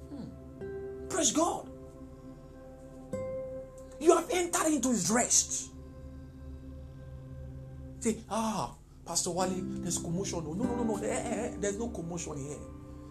[0.08, 1.10] Hmm.
[1.10, 1.68] Praise God.
[4.00, 5.72] You have entered into His rest.
[8.00, 10.42] Say, ah, Pastor Wale, there's commotion.
[10.46, 10.98] No, no, no, no.
[11.04, 11.52] Eh, eh, eh.
[11.60, 12.60] There's no commotion here.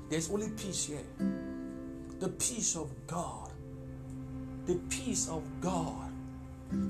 [0.09, 1.05] There's only peace here.
[2.21, 3.52] The peace of God
[4.67, 6.11] the peace of God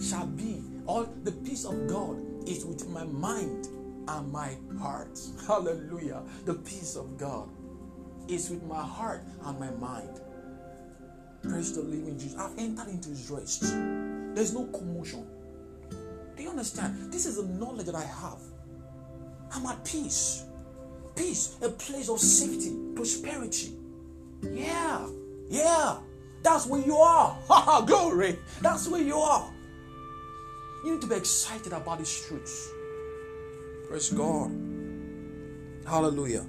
[0.01, 3.69] shall be, all the peace of God is with my mind
[4.09, 5.19] and my heart.
[5.47, 6.23] Hallelujah.
[6.45, 7.49] The peace of God
[8.29, 10.21] is with my heart and my mind.
[11.43, 12.39] Praise the living Jesus.
[12.39, 13.63] I've entered into his rest.
[13.63, 15.27] There's no commotion.
[16.37, 17.13] Do you understand?
[17.13, 18.39] This is the knowledge that I have.
[19.55, 20.45] I'm at peace.
[21.17, 23.73] Peace, a place of safety, prosperity.
[24.43, 25.07] Yeah,
[25.49, 25.99] yeah.
[26.43, 27.37] That's where you are.
[27.87, 28.39] Glory.
[28.61, 29.51] That's where you are.
[30.85, 32.69] You need to be excited about these truths.
[33.89, 34.51] Praise God.
[35.87, 36.45] Hallelujah.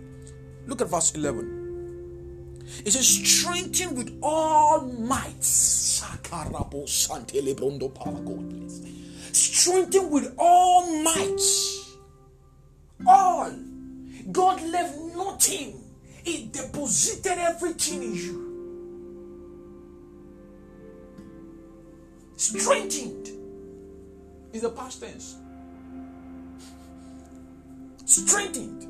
[0.66, 2.64] Look at verse 11.
[2.86, 5.44] It says, strengthen with all might.
[9.34, 11.42] Strengthen with all might.
[13.06, 13.52] All.
[14.32, 15.84] God left nothing.
[16.24, 18.53] He deposited everything in you.
[22.44, 23.30] Strengthened
[24.52, 25.38] is the past tense.
[28.06, 28.90] Strengthened.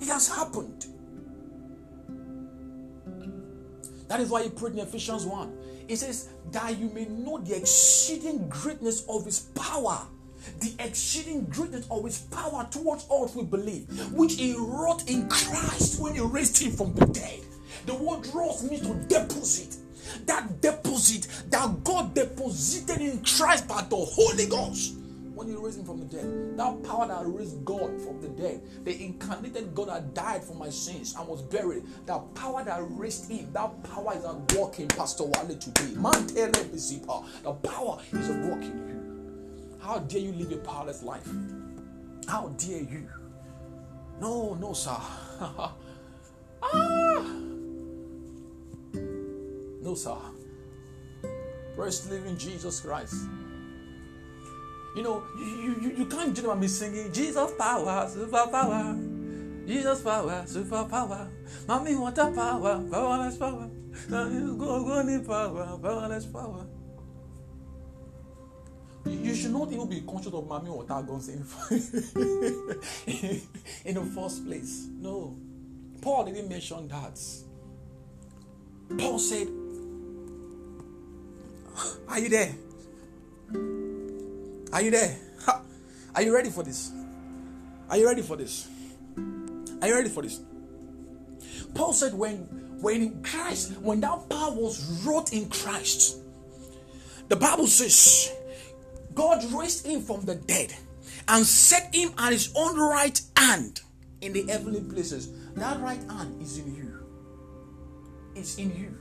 [0.00, 0.86] It has happened.
[4.08, 5.58] That is why he prayed in Ephesians 1.
[5.88, 10.06] It says, That you may know the exceeding greatness of his power,
[10.60, 16.00] the exceeding greatness of his power towards us who believe, which he wrought in Christ
[16.00, 17.40] when he raised him from the dead.
[17.86, 19.76] The word wrought means to deposit
[20.26, 24.94] that deposit that God deposited in Christ by the Holy Ghost
[25.34, 26.56] when He raised Him from the dead.
[26.58, 30.68] That power that raised God from the dead, the incarnated God that died for my
[30.68, 34.88] sins and was buried, that power that raised Him, that power is at work in
[34.88, 35.94] Pastor Wale today.
[35.94, 39.78] Man, the power is at work in you.
[39.80, 41.26] How dare you live a powerless life?
[42.28, 43.08] How dare you?
[44.20, 44.90] No, no, sir.
[46.62, 47.49] ah!
[49.80, 50.16] No, sir.
[51.76, 53.14] The living Jesus Christ.
[54.94, 58.96] You know, you, you, you can't do me singing Jesus power, super power.
[59.66, 61.28] Jesus power, super power.
[61.66, 63.70] Mommy want a power, powerless power.
[64.10, 66.66] Go, go, need power, powerless power.
[69.06, 71.44] You should not even be conscious of Mami Water guns in,
[73.84, 74.88] in the first place.
[74.98, 75.36] No.
[76.02, 77.18] Paul didn't mention that.
[78.98, 79.48] Paul said,
[82.08, 82.54] are you there?
[84.72, 85.16] Are you there?
[85.44, 85.62] Ha.
[86.14, 86.92] Are you ready for this?
[87.88, 88.68] Are you ready for this?
[89.82, 90.40] Are you ready for this?
[91.74, 92.38] Paul said, when
[92.80, 96.18] when Christ, when that power was wrought in Christ,
[97.28, 98.32] the Bible says
[99.14, 100.74] God raised him from the dead
[101.28, 103.80] and set him at his own right hand
[104.20, 105.30] in the heavenly places.
[105.54, 107.06] That right hand is in you.
[108.34, 108.96] It's in you.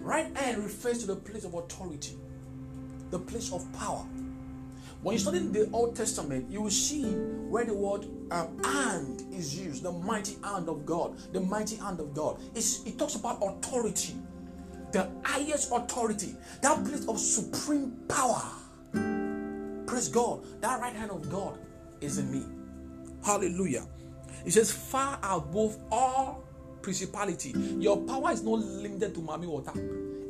[0.00, 2.16] Right hand refers to the place of authority,
[3.10, 4.04] the place of power.
[5.02, 9.58] When you study the Old Testament, you will see where the word um, hand is
[9.58, 12.40] used, the mighty hand of God, the mighty hand of God.
[12.54, 14.14] It's, it talks about authority,
[14.92, 18.42] the highest authority, that place of supreme power.
[19.86, 20.44] Praise God.
[20.60, 21.58] That right hand of God
[22.00, 22.44] is in me.
[23.24, 23.86] Hallelujah.
[24.44, 26.44] It says, far above all
[26.82, 27.50] principality.
[27.78, 29.72] Your power is not limited to Mami Water,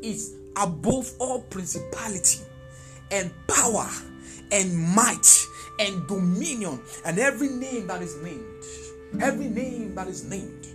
[0.02, 2.40] it's above all principality
[3.11, 3.88] and power
[4.50, 5.46] and might
[5.78, 8.64] and dominion and every name that is named.
[9.20, 10.66] Every name that is named.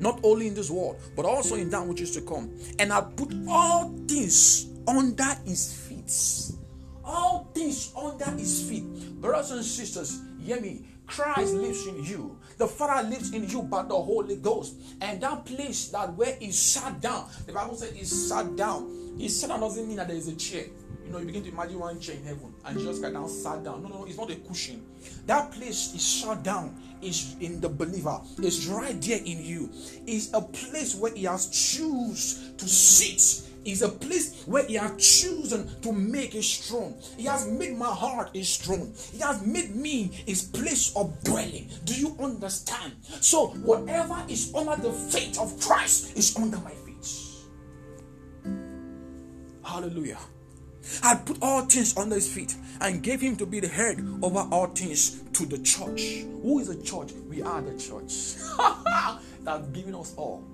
[0.00, 2.56] Not only in this world, but also in that which is to come.
[2.78, 6.56] And I put all things under his feet.
[7.04, 9.20] All things under his feet.
[9.20, 10.84] Brothers and sisters, hear me.
[11.06, 12.37] Christ lives in you.
[12.58, 14.74] The Father lives in you by the Holy Ghost.
[15.00, 19.14] And that place that where he sat down, the Bible said he sat down.
[19.16, 20.66] He sat down doesn't mean that there is a chair.
[21.06, 23.64] You know, you begin to imagine one chair in heaven and Jesus got down, sat
[23.64, 23.82] down.
[23.82, 24.84] No, no, it's not a cushion.
[25.26, 29.70] That place is sat down, is in the believer, it's right there in you.
[30.06, 35.20] It's a place where he has choose to sit is a place where He has
[35.20, 37.00] chosen to make it strong.
[37.16, 38.92] He has made my heart is strong.
[39.12, 41.68] He has made me His place of dwelling.
[41.84, 42.94] Do you understand?
[43.20, 46.88] So whatever is under the feet of Christ is under my feet.
[49.64, 50.18] Hallelujah.
[51.02, 54.46] I put all things under his feet and gave him to be the head over
[54.50, 56.24] all things to the church.
[56.42, 57.12] Who is the church?
[57.28, 58.36] We are the church.
[59.42, 60.44] That's given us all.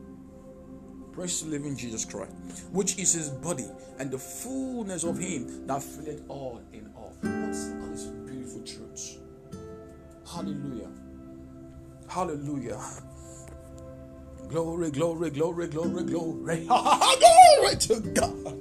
[1.15, 2.33] Praise the living Jesus Christ,
[2.73, 3.67] which is his body
[4.01, 7.15] and the fullness of him that filleth all in all.
[7.23, 9.19] All these beautiful truths?
[10.27, 10.89] Hallelujah.
[12.09, 12.81] Hallelujah.
[14.49, 16.65] Glory, glory, glory, glory, glory.
[16.67, 18.59] glory to God.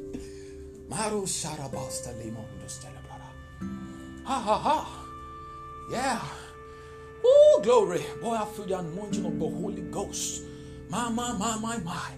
[0.90, 2.14] Maru Sarabasta
[4.26, 5.06] Ha ha ha.
[5.90, 6.22] Yeah.
[7.26, 8.06] Oh, glory.
[8.22, 10.44] Boy, I feel the anointing of the Holy Ghost.
[10.90, 12.12] My, my, my, my, my.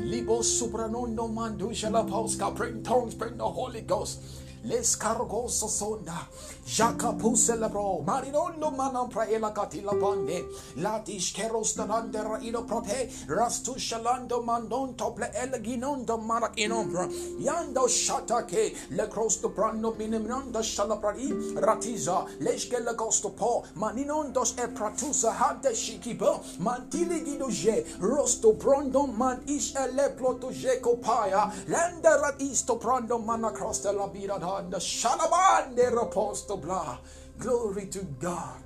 [0.00, 2.54] Libo supranondo mandusha la pauska.
[2.54, 4.20] Pray in tongues, pray in the Holy Ghost.
[4.64, 6.26] Les cargoso sonda.
[6.70, 8.04] Jaka puselebro.
[8.04, 10.44] Marinondo manam praela katila pande.
[10.76, 13.10] Latish keros talande raino prote.
[13.26, 17.08] Rastu shalando mandon tople eleginondo marak inombra.
[17.40, 18.76] Yando shatake.
[18.90, 21.58] Le crosto brando minimnondo shalapradi.
[21.60, 22.24] Ratiza.
[22.38, 23.64] Leshke le gosto po.
[23.74, 26.40] Maninondos e pratusa hade shikibo.
[26.60, 27.98] Mantili gidoje.
[27.98, 31.50] Rosto brondo man ish ele ploto jeko paya.
[31.66, 36.98] Lende rat isto brando manacross de la birada Shalabande Raposto blah.
[37.38, 38.62] Glory to God.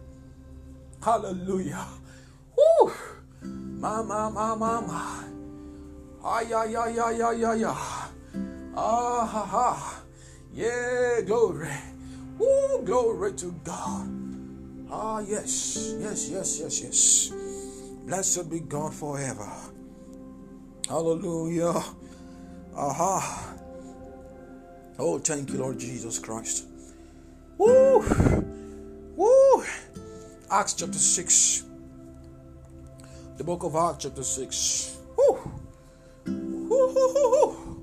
[1.03, 1.87] Hallelujah.
[2.57, 2.93] Woo!
[3.43, 5.25] Mama, mama, mama.
[6.25, 8.11] Ay, ay, ay, ay, ay, ay, ay.
[8.77, 10.03] Ah, ha, ha.
[10.53, 11.69] Yeah, glory.
[12.39, 14.09] Woo, glory to God.
[14.91, 17.33] Ah, yes, yes, yes, yes, yes.
[18.07, 19.51] Blessed be God forever.
[20.89, 21.83] Hallelujah.
[22.77, 23.55] Aha.
[24.99, 26.67] Oh, thank you, Lord Jesus Christ.
[27.59, 28.01] Woo!
[29.17, 29.65] Woo!
[30.51, 31.65] Acts chapter 6.
[33.37, 34.99] The book of Acts chapter 6.
[35.17, 35.39] Woo!
[36.27, 37.83] Woo!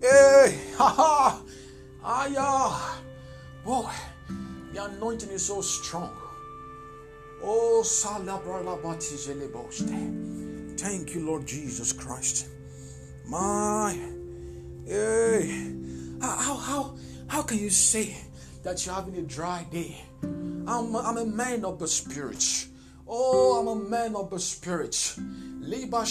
[0.00, 0.58] Hey!
[0.78, 1.42] Ha ha!
[2.04, 3.00] Ah,
[3.64, 3.90] Boy,
[4.72, 6.16] the anointing is so strong.
[7.42, 7.82] Oh,
[10.76, 12.48] Thank you, Lord Jesus Christ.
[13.26, 13.98] My,
[14.86, 15.72] hey.
[16.20, 18.16] How, how, how can you say
[18.68, 19.96] that you're having a dry day?
[20.22, 22.66] I'm, I'm a man of the spirit.
[23.06, 25.14] Oh, I'm a man of the spirit.
[25.60, 26.04] Liba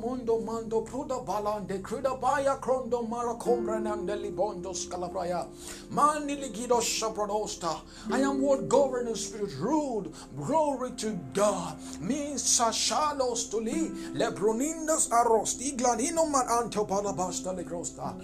[0.00, 5.48] mundo mando pruda balande cruda baya crondo mara combrandande libondo scalabraya.
[5.90, 7.80] Mani ligido shapradosta.
[8.12, 10.12] I am what govern in spirit rude.
[10.36, 11.76] Glory to God.
[12.00, 13.90] Means sashalos to li.
[14.14, 15.76] Lebronindas arosti.
[15.76, 18.14] Glanino man antopalabasta legrosta.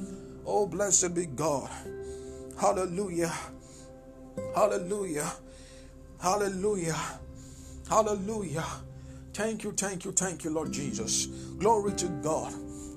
[0.47, 1.69] Oh, blessed be God.
[2.61, 3.33] Hallelujah.
[4.55, 5.33] Hallelujah.
[6.21, 6.99] Hallelujah.
[7.89, 8.65] Hallelujah.
[9.35, 11.27] Thank you, thank you, thank you, Lord Jesus.
[11.59, 12.53] Glory to God.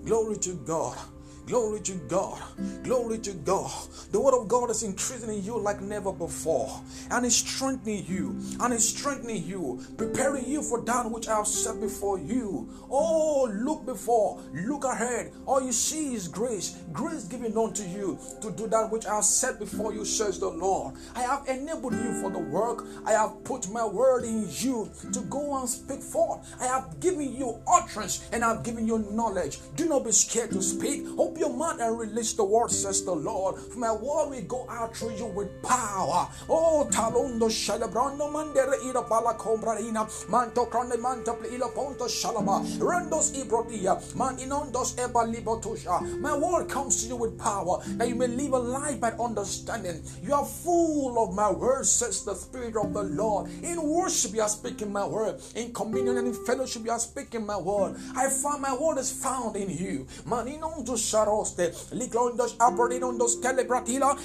[0.06, 0.98] Glory to God.
[1.46, 2.42] Glory to God.
[2.84, 3.72] Glory to God.
[4.12, 6.82] The word of God is increasing in you like never before.
[7.12, 8.36] And it's strengthening you.
[8.60, 9.84] And it's strengthening you.
[9.96, 12.68] Preparing you for that which I have set before you.
[12.90, 14.42] Oh, look before.
[14.54, 15.34] Look ahead.
[15.46, 16.78] All you see is grace.
[16.92, 20.50] Grace given unto you to do that which I have set before you, says the
[20.50, 20.96] Lord.
[21.16, 22.86] I have enabled you for the work.
[23.06, 26.56] I have put my word in you to go and speak forth.
[26.60, 29.60] I have given you utterance and I have given you knowledge.
[29.76, 31.06] Do not be scared to speak.
[31.38, 33.60] Your mouth and release the word, says the Lord.
[33.60, 36.28] For my word will go out through you with power.
[36.50, 44.16] Oh, talondo shalabrando mandere ira bala combraina manto crone manto ilo ponto shalaba rendos ibrodia
[44.16, 46.20] man inondos eba libotusha.
[46.20, 50.02] My word comes to you with power that you may live a life by understanding.
[50.24, 53.50] You are full of my word, says the Spirit of the Lord.
[53.64, 55.42] In worship, you are speaking my word.
[55.56, 57.96] In communion and in fellowship, you are speaking my word.
[58.16, 60.06] I find my word is found in you.
[60.26, 61.00] Maninondos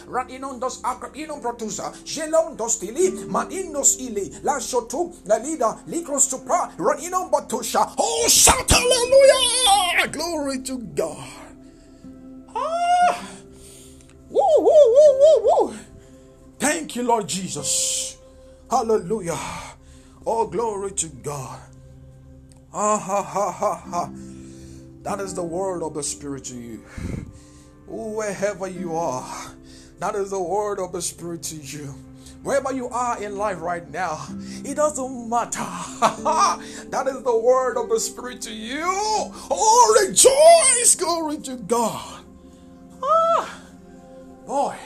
[0.08, 0.80] ratinondos
[1.42, 6.70] protusa, gelondos tili, manindos ili, la shotu, la lida, likros supra,
[7.30, 7.94] batusha.
[7.98, 10.08] Oh, shout hallelujah!
[10.12, 11.24] Glory to God.
[12.54, 13.26] Ah!
[14.30, 15.74] Woo, woo, woo, woo, woo.
[16.58, 18.16] Thank you, Lord Jesus.
[18.70, 19.38] Hallelujah.
[20.26, 21.60] Oh, glory to God.
[22.72, 24.12] Ah, ha, ha, ha, ha.
[25.02, 26.84] That is the word of the Spirit to you.
[27.86, 29.52] Wherever you are,
[29.98, 31.94] that is the word of the Spirit to you.
[32.42, 34.26] Wherever you are in life right now,
[34.64, 35.58] it doesn't matter.
[35.60, 38.84] that is the word of the Spirit to you.
[38.84, 40.94] Oh, rejoice!
[40.94, 42.24] Glory to God.
[43.02, 43.60] Ah,
[44.46, 44.76] boy,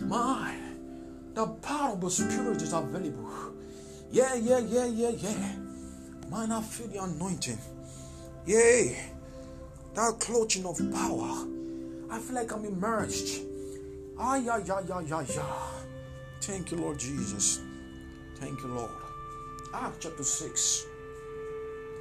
[0.00, 0.56] my,
[1.34, 3.30] the power of the Spirit is available.
[4.10, 5.56] Yeah, yeah, yeah, yeah, yeah.
[6.28, 7.58] Man, I feel the anointing.
[8.46, 8.96] Yay.
[9.94, 11.46] That clothing of power.
[12.10, 13.42] I feel like I'm immersed.
[14.18, 15.56] Ah, yeah, yeah, yeah, yeah, yeah.
[16.40, 17.60] Thank you, Lord Jesus.
[18.36, 18.90] Thank you, Lord.
[19.72, 20.86] Acts chapter 6,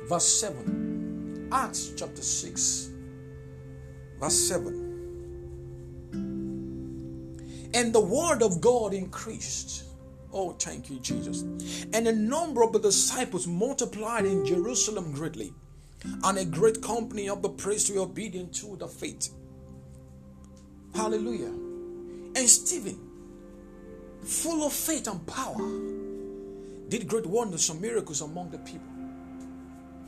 [0.08, 1.50] verse 7.
[1.52, 2.90] Acts chapter 6,
[4.20, 4.86] verse 7.
[7.74, 9.84] And the word of God increased.
[10.34, 11.44] Oh, thank you, Jesus.
[11.94, 15.54] And the number of the disciples multiplied in Jerusalem greatly,
[16.04, 19.30] and a great company of the priests were obedient to the faith.
[20.96, 21.48] Hallelujah.
[22.36, 23.00] And Stephen,
[24.24, 25.58] full of faith and power,
[26.90, 28.88] did great wonders and miracles among the people.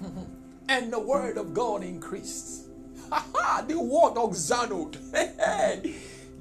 [0.70, 2.68] and the word of God increased.
[3.68, 4.98] the word of Zanod.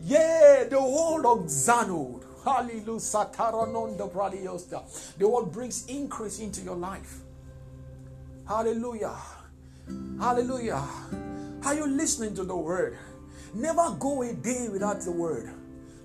[0.04, 2.24] yeah, the word of Zanod.
[2.44, 3.00] Hallelujah.
[5.18, 7.18] The word brings increase into your life.
[8.48, 9.14] Hallelujah.
[10.20, 10.82] Hallelujah.
[11.64, 12.98] Are you listening to the word?
[13.54, 15.50] Never go a day without the word.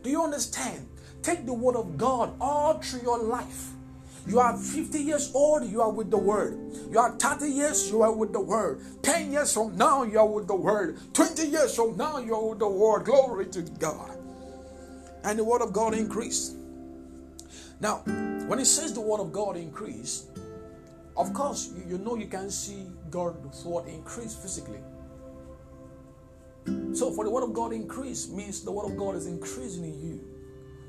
[0.03, 0.87] Do you understand?
[1.21, 3.71] Take the word of God all through your life.
[4.27, 6.57] You are 50 years old, you are with the word.
[6.91, 8.81] You are 30 years, you are with the word.
[9.03, 10.97] 10 years from now, you are with the word.
[11.13, 13.05] 20 years from now, you are with the word.
[13.05, 14.17] Glory to God.
[15.23, 16.55] And the word of God increased.
[17.79, 17.97] Now,
[18.47, 20.27] when it says the word of God increased,
[21.17, 24.79] of course, you, you know you can see God's word increase physically.
[26.93, 30.01] So, for the word of God increase means the word of God is increasing in
[30.05, 30.19] you.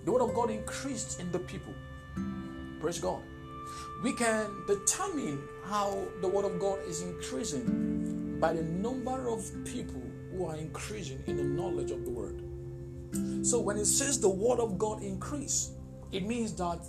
[0.05, 1.73] The word of God increased in the people.
[2.81, 3.23] Praise God.
[4.03, 10.03] We can determine how the word of God is increasing by the number of people
[10.33, 12.43] who are increasing in the knowledge of the word.
[13.47, 15.71] So, when it says the word of God increase,
[16.11, 16.81] it means that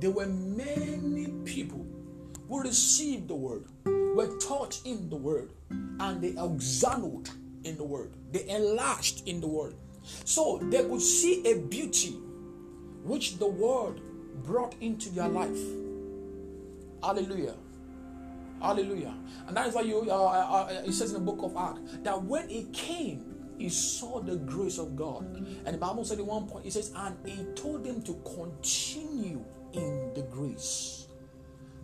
[0.00, 1.86] there were many people
[2.48, 3.64] who received the word,
[4.14, 7.30] were taught in the word, and they examined
[7.64, 8.14] in the word.
[8.30, 9.74] They enlarged in the word.
[10.24, 12.16] So they could see a beauty
[13.04, 14.00] which the word
[14.42, 15.58] brought into their life.
[17.02, 17.54] Hallelujah.
[18.60, 19.14] Hallelujah.
[19.46, 21.98] And that is why you, uh, uh, uh, it says in the book of Acts
[22.02, 25.24] that when he came, he saw the grace of God.
[25.64, 29.44] And the Bible said at one point, it says, and he told them to continue
[29.72, 31.01] in the grace.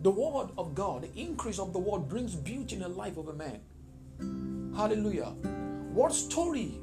[0.01, 3.27] The word of God, the increase of the word brings beauty in the life of
[3.27, 3.59] a man.
[4.75, 5.33] Hallelujah.
[5.93, 6.75] What story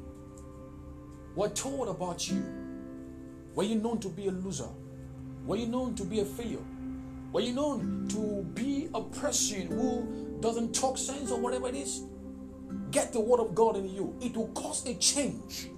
[1.35, 2.43] were told about you?
[3.55, 4.69] Were you known to be a loser?
[5.45, 6.59] Were you known to be a failure?
[7.31, 12.03] Were you known to be a person who doesn't talk sense or whatever it is?
[12.91, 14.15] Get the word of God in you.
[14.21, 15.69] It will cause a change.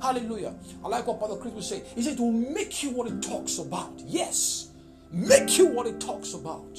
[0.00, 0.56] Hallelujah.
[0.84, 1.84] I like what Father Chris will say.
[1.94, 3.92] He said it will make you what it talks about.
[4.04, 4.71] Yes.
[5.12, 6.78] Make you what it talks about.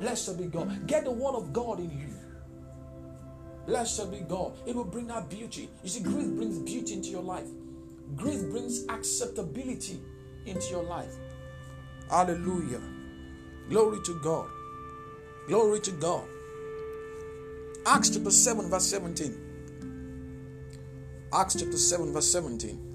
[0.00, 0.86] Blessed be God.
[0.86, 2.14] Get the word of God in you.
[3.66, 4.52] Blessed be God.
[4.66, 5.68] It will bring out beauty.
[5.82, 7.46] You see, grace brings beauty into your life.
[8.16, 10.00] Grace brings acceptability
[10.46, 11.14] into your life.
[12.08, 12.80] Hallelujah.
[13.68, 14.48] Glory to God.
[15.46, 16.24] Glory to God.
[17.86, 19.50] Acts chapter 7, verse 17.
[21.32, 22.89] Acts chapter 7, verse 17.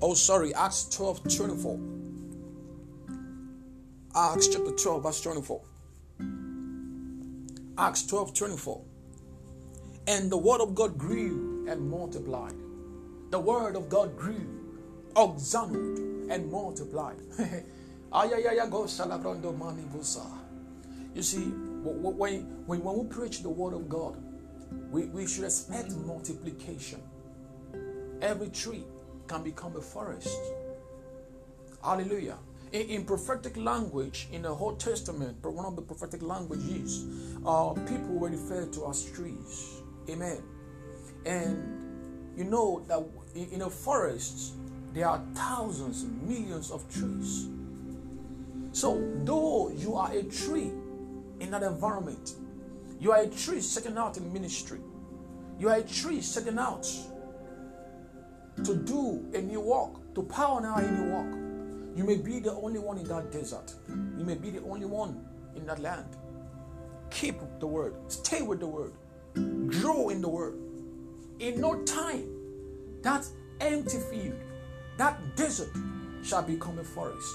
[0.00, 1.80] Oh, sorry, Acts 12, 24.
[4.14, 5.60] Acts chapter 12, verse 24.
[7.76, 8.84] Acts 12, 24.
[10.06, 12.54] And the word of God grew and multiplied.
[13.30, 14.46] The word of God grew,
[15.14, 17.16] auxanoed, and multiplied.
[21.14, 24.16] You see, when, when, when we preach the word of God,
[24.90, 27.02] we, we should expect multiplication.
[28.22, 28.84] Every tree
[29.28, 30.38] can become a forest.
[31.84, 32.38] Hallelujah.
[32.72, 37.04] In, in, prophetic language, in the Old Testament, but one of the prophetic languages,
[37.46, 39.80] uh, people were referred to as trees.
[40.10, 40.42] Amen.
[41.24, 43.02] And you know that
[43.34, 44.54] in, in a forest,
[44.92, 47.48] there are thousands, millions of trees.
[48.72, 50.70] So, though you are a tree
[51.40, 52.34] in that environment,
[53.00, 54.80] you are a tree setting out in ministry,
[55.58, 56.86] you are a tree setting out
[58.64, 61.34] to do a new walk, to power now a new walk.
[61.96, 63.74] You may be the only one in that desert.
[63.88, 65.24] You may be the only one
[65.56, 66.06] in that land.
[67.10, 67.94] Keep the word.
[68.08, 68.92] Stay with the word.
[69.34, 70.54] Grow in the word.
[71.40, 72.28] In no time,
[73.02, 73.26] that
[73.60, 74.34] empty field,
[74.96, 75.70] that desert
[76.22, 77.26] shall become a forest.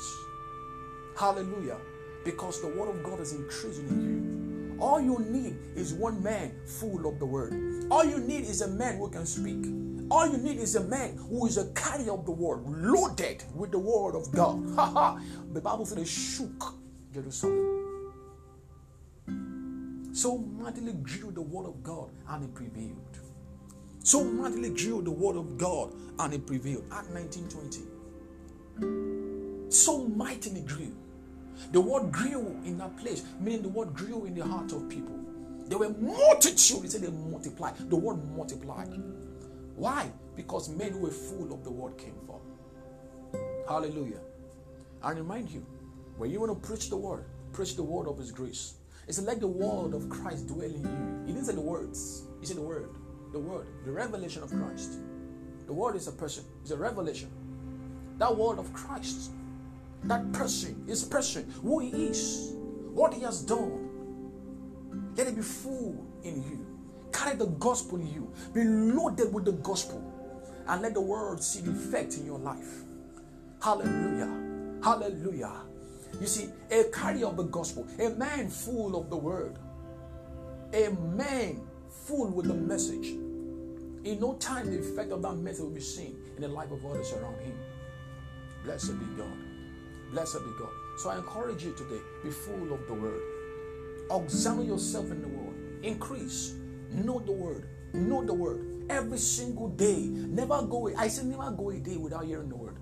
[1.18, 1.78] Hallelujah.
[2.26, 4.80] Because the word of God is increasing in you.
[4.80, 7.54] All you need is one man full of the word.
[7.92, 9.66] All you need is a man who can speak.
[10.14, 13.72] All you need is a man who is a carrier of the word, loaded with
[13.72, 14.64] the word of God.
[14.76, 15.20] Ha ha.
[15.54, 16.76] The Bible said they shook
[17.12, 17.90] Jerusalem.
[20.14, 23.18] So mightily grew the word of God and it prevailed.
[24.04, 26.84] So mightily grew the word of God and it prevailed.
[26.92, 27.82] Act 1920.
[29.72, 30.96] So mightily grew.
[31.72, 35.20] The word grew in that place, meaning the word grew in the heart of people.
[35.66, 36.84] There were multitude.
[36.84, 37.90] He said they multiplied.
[37.90, 38.94] The word multiplied.
[39.76, 40.12] Why?
[40.36, 42.40] Because men who were full of the word came from.
[43.68, 44.20] Hallelujah.
[45.02, 45.66] I remind you,
[46.18, 48.76] when you want to preach the word, preach the word of his grace.
[49.08, 51.24] It's like the word of Christ dwell in you.
[51.26, 52.90] He didn't say the words, he said the word.
[53.32, 55.00] The word, the revelation of Christ.
[55.66, 57.32] The word is a person, it's a revelation.
[58.20, 59.32] That word of Christ,
[60.04, 62.54] that person, his person, who he is,
[62.94, 63.90] what he has done.
[65.16, 66.73] Let it be full in you.
[67.14, 68.34] Carry the gospel in you.
[68.54, 70.02] Be loaded with the gospel.
[70.68, 72.84] And let the world see the effect in your life.
[73.62, 74.82] Hallelujah.
[74.84, 75.62] Hallelujah.
[76.20, 79.58] You see, a carrier of the gospel, a man full of the word,
[80.74, 83.08] a man full with the message.
[83.08, 86.86] In no time, the effect of that message will be seen in the life of
[86.86, 87.58] others around him.
[88.64, 89.38] Blessed be God.
[90.12, 90.70] Blessed be God.
[91.00, 93.22] So I encourage you today be full of the word.
[94.12, 95.56] Examine yourself in the word.
[95.84, 96.56] Increase.
[96.94, 97.70] Know the word.
[97.94, 98.86] Know the word.
[98.90, 100.00] Every single day.
[100.08, 100.90] Never go.
[100.98, 102.78] I say never go a day without hearing the word.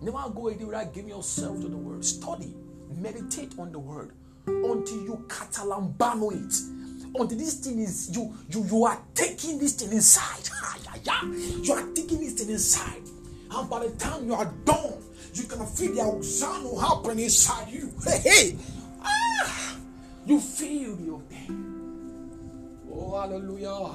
[0.00, 2.04] Never go a day without giving yourself to the word.
[2.04, 2.54] Study.
[2.96, 4.12] Meditate on the word
[4.46, 7.20] until you katalambano it.
[7.20, 10.48] Until this thing is you you you are taking this thing inside.
[11.62, 13.02] You are taking this thing inside.
[13.50, 14.94] And by the time you are done,
[15.32, 17.92] you can feel the auxano happening inside you.
[18.04, 18.56] Hey, hey.
[19.02, 19.76] Ah,
[20.26, 21.73] you feel the thing.
[22.96, 23.90] Oh, hallelujah.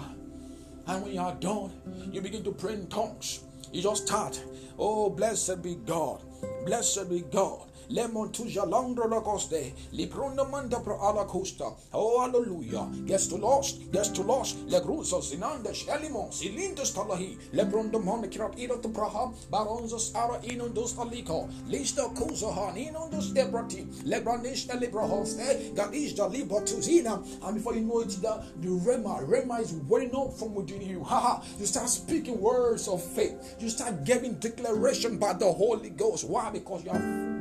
[0.88, 1.72] And when you are done,
[2.12, 3.41] you begin to pray in tongues.
[3.72, 4.41] You just start.
[4.78, 6.22] Oh, blessed be God.
[6.66, 7.68] Blessed be God.
[7.90, 11.72] Lemon to Jalondro Lacoste, Liprondo Manda Pro Ala Costa.
[11.94, 12.88] Oh, hallelujah.
[13.06, 14.68] Guess to lost, guess to lost.
[14.68, 21.50] Legrusos in Andes, Elimos, Ilindos Talahi, Lebrondo Monikrat Ida to Praha, Baronzos Ara Inundos Aliko,
[21.68, 27.24] Lista Kuzahan, Inundos Debrati, Lebranish Elibrahoste, Gadish da Libra Tuzina.
[27.44, 31.04] And before you know it, the, the Rhema, Rhema is welling up from within you.
[31.04, 33.56] Haha, you start speaking words of faith.
[33.60, 36.28] You start giving declaration by the Holy Ghost.
[36.30, 36.52] Why?
[36.52, 37.39] Because you are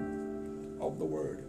[0.81, 1.45] of the word.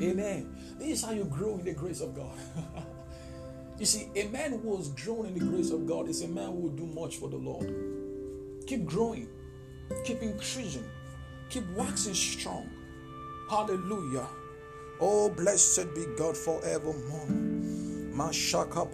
[0.00, 0.54] Amen.
[0.78, 2.36] This is how you grow in the grace of God.
[3.78, 6.46] you see, a man who has grown in the grace of God is a man
[6.46, 7.72] who will do much for the Lord.
[8.66, 9.28] Keep growing,
[10.04, 10.84] keep increasing,
[11.48, 12.68] keep waxing strong.
[13.48, 14.26] Hallelujah.
[15.00, 17.28] Oh, blessed be God forevermore.
[18.16, 18.90] Mashaka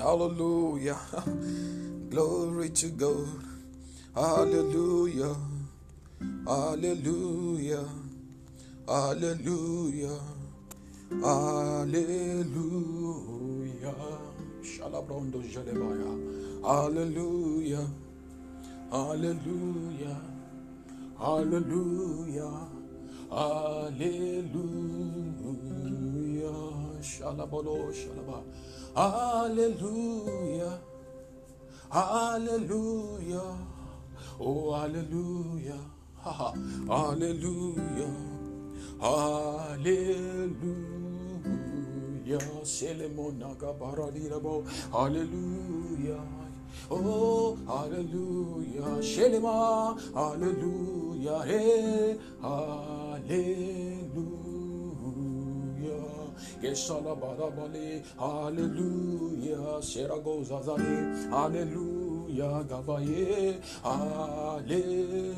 [0.00, 0.96] Hallelujah.
[2.10, 3.28] Glory to God.
[4.14, 5.36] Hallelujah.
[6.46, 7.84] Hallelujah.
[8.88, 10.18] Hallelujah.
[11.20, 12.40] Hallelujah.
[14.64, 16.16] Shalabrondo Jalebaya.
[16.64, 17.86] Hallelujah.
[18.90, 20.16] Hallelujah.
[21.18, 22.68] Hallelujah.
[23.28, 24.40] Hallelujah.
[27.04, 28.42] Shalabolo Shalaba.
[28.94, 30.78] Hallelujah.
[31.90, 33.56] Hallelujah.
[34.40, 35.78] Oh, hallelujah.
[36.22, 38.14] Hallelujah.
[39.00, 41.00] Hallelujah.
[43.78, 44.64] Baradirabo.
[44.92, 46.20] Hallelujah.
[46.90, 49.02] Oh, hallelujah.
[49.02, 49.96] Shelema.
[50.14, 51.42] Hallelujah.
[51.44, 54.49] Hey, hallelujah.
[58.18, 59.80] Hallelujah.
[59.82, 60.44] Serago.
[61.30, 62.64] Hallelujah.
[62.68, 63.60] Gabaye.
[63.82, 65.36] Hallelujah.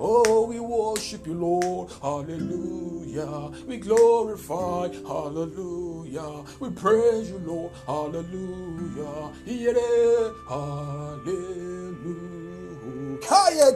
[0.00, 1.90] Oh, we worship you, Lord.
[2.02, 3.50] Hallelujah.
[3.66, 4.88] We glorify.
[5.06, 6.44] Hallelujah.
[6.60, 7.72] We praise you, Lord.
[7.86, 9.32] Hallelujah.
[9.46, 10.32] Yeah.
[10.48, 12.12] Hallelujah.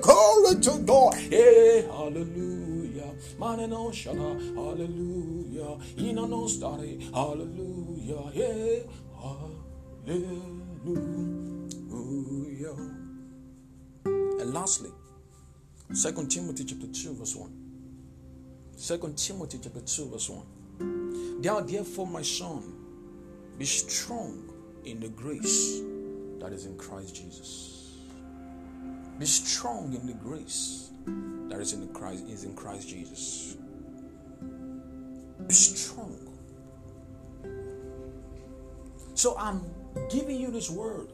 [0.01, 1.17] Glory to God.
[1.31, 1.83] Yeah.
[1.93, 2.66] Hallelujah.
[3.39, 4.39] Mane no shala.
[4.55, 5.79] Hallelujah.
[5.99, 6.47] Ina no.
[7.15, 8.31] Hallelujah.
[8.35, 8.83] Yeah.
[10.05, 10.57] Hallelujah.
[14.05, 14.91] And lastly,
[15.93, 17.51] Second Timothy chapter 2, verse 1.
[18.77, 21.41] Second Timothy chapter 2, verse 1.
[21.43, 22.75] Thou therefore, my son,
[23.59, 24.51] be strong
[24.85, 25.81] in the grace
[26.41, 27.97] that is in Christ Jesus.
[29.19, 30.91] Be strong in the grace
[31.49, 33.57] that is in Christ is in Christ Jesus.
[35.47, 36.19] Be strong.
[39.15, 39.63] So I'm
[40.11, 41.09] giving you this word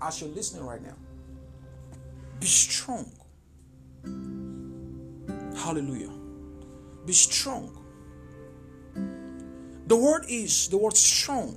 [0.00, 0.96] as you're listening right now.
[2.40, 3.10] Be strong.
[5.56, 6.10] Hallelujah.
[7.04, 7.74] Be strong.
[9.86, 11.56] The word is, the word strong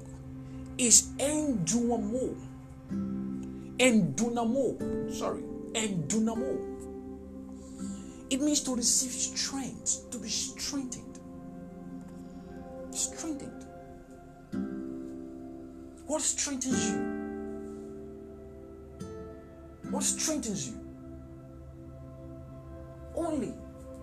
[0.78, 2.36] is endunamo.
[3.78, 5.14] Endunamo.
[5.14, 5.42] Sorry.
[5.74, 6.71] Endunamo.
[8.32, 11.20] It means to receive strength, to be strengthened.
[12.92, 13.66] Strengthened.
[16.08, 16.98] What strengthens you?
[19.90, 20.80] What strengthens you?
[23.16, 23.54] Only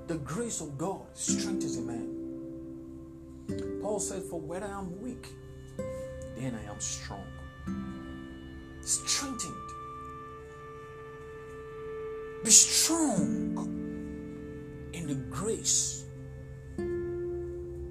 [0.08, 2.14] the grace of God strengthens a man.
[3.80, 5.26] Paul said, For when I am weak,
[6.36, 7.24] then I am strong.
[8.82, 9.54] Strengthened.
[12.44, 13.87] Be strong
[14.98, 16.04] in the grace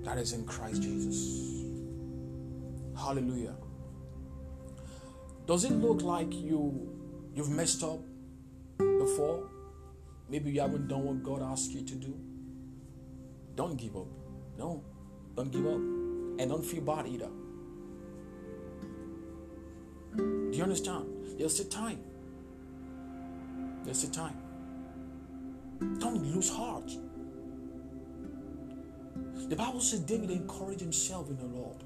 [0.04, 1.64] that is in Christ Jesus.
[2.98, 3.56] Hallelujah.
[5.46, 6.94] Does it look like you
[7.34, 8.00] you've messed up
[8.78, 9.50] before?
[10.30, 12.14] Maybe you haven't done what God asked you to do.
[13.56, 14.08] Don't give up.
[14.58, 14.84] No,
[15.36, 15.80] don't give up.
[16.40, 17.30] And don't feel bad either.
[20.18, 21.06] Do you understand?
[21.38, 22.00] There's still time.
[23.86, 24.47] There's still time.
[25.80, 26.92] Don't lose heart.
[29.50, 31.78] The Bible says David encouraged himself in the Lord.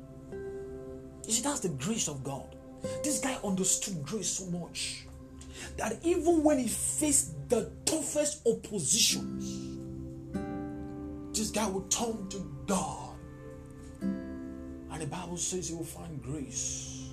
[1.27, 2.55] You see, that's the grace of God.
[3.03, 5.05] This guy understood grace so much
[5.77, 9.77] that even when he faced the toughest oppositions,
[11.37, 13.15] this guy would turn to God.
[14.01, 17.09] And the Bible says he will find grace.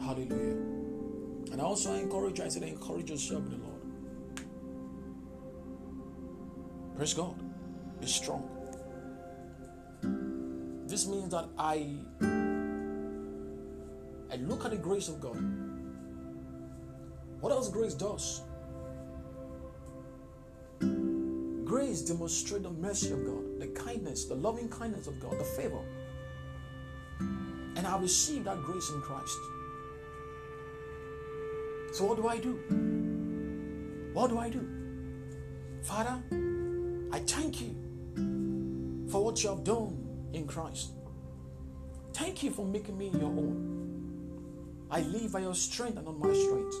[0.00, 0.77] Hallelujah.
[1.58, 3.82] And also, I encourage you, I said, encourage yourself in the Lord.
[6.96, 7.34] Praise God.
[8.00, 8.48] Be strong.
[10.86, 11.96] This means that I
[14.30, 15.36] I look at the grace of God.
[17.40, 18.42] What else grace does?
[20.78, 25.82] Grace demonstrates the mercy of God, the kindness, the loving kindness of God, the favor.
[27.18, 29.36] And I receive that grace in Christ.
[31.92, 32.52] So, what do I do?
[34.12, 34.66] What do I do?
[35.82, 36.18] Father,
[37.12, 37.74] I thank you
[39.10, 39.96] for what you have done
[40.32, 40.90] in Christ.
[42.12, 44.86] Thank you for making me your own.
[44.90, 46.74] I live by your strength and not my strength.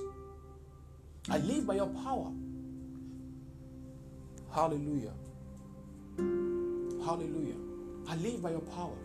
[1.30, 2.32] I live by your power.
[4.52, 5.12] Hallelujah.
[7.04, 7.54] Hallelujah.
[8.08, 8.96] I live by your power.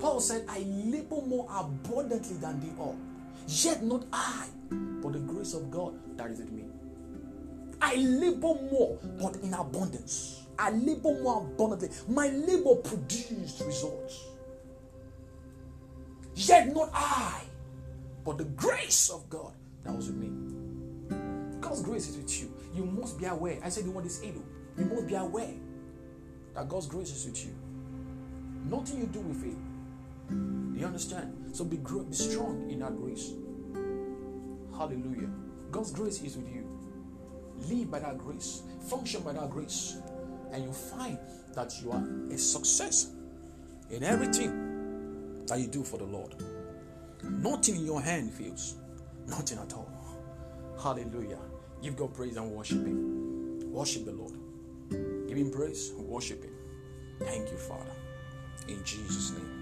[0.00, 2.98] Paul said, I labor more abundantly than they all.
[3.46, 6.64] Yet not I, but the grace of God that is in me.
[7.80, 10.42] I labor more, but in abundance.
[10.58, 11.90] I labor more abundantly.
[12.08, 14.24] My labor produced results.
[16.34, 17.42] Yet not I,
[18.24, 19.52] but the grace of God
[19.84, 20.30] that was with me.
[21.60, 22.52] God's grace is with you.
[22.74, 23.58] You must be aware.
[23.62, 24.42] I said the word is able.
[24.78, 25.54] You must be aware
[26.54, 27.54] that God's grace is with you.
[28.64, 29.56] Nothing you do with it.
[30.30, 31.43] Do you understand?
[31.54, 33.30] So be, be strong in that grace.
[34.76, 35.30] Hallelujah.
[35.70, 36.68] God's grace is with you.
[37.68, 38.62] Live by that grace.
[38.90, 39.98] Function by that grace.
[40.52, 41.16] And you find
[41.54, 43.12] that you are a success
[43.88, 46.34] in everything that you do for the Lord.
[47.22, 48.74] Nothing in your hand fails.
[49.28, 49.88] Nothing at all.
[50.82, 51.38] Hallelujah.
[51.80, 53.70] Give God praise and worship Him.
[53.70, 54.32] Worship the Lord.
[55.28, 56.52] Give Him praise worship Him.
[57.20, 57.94] Thank you, Father.
[58.66, 59.53] In Jesus' name.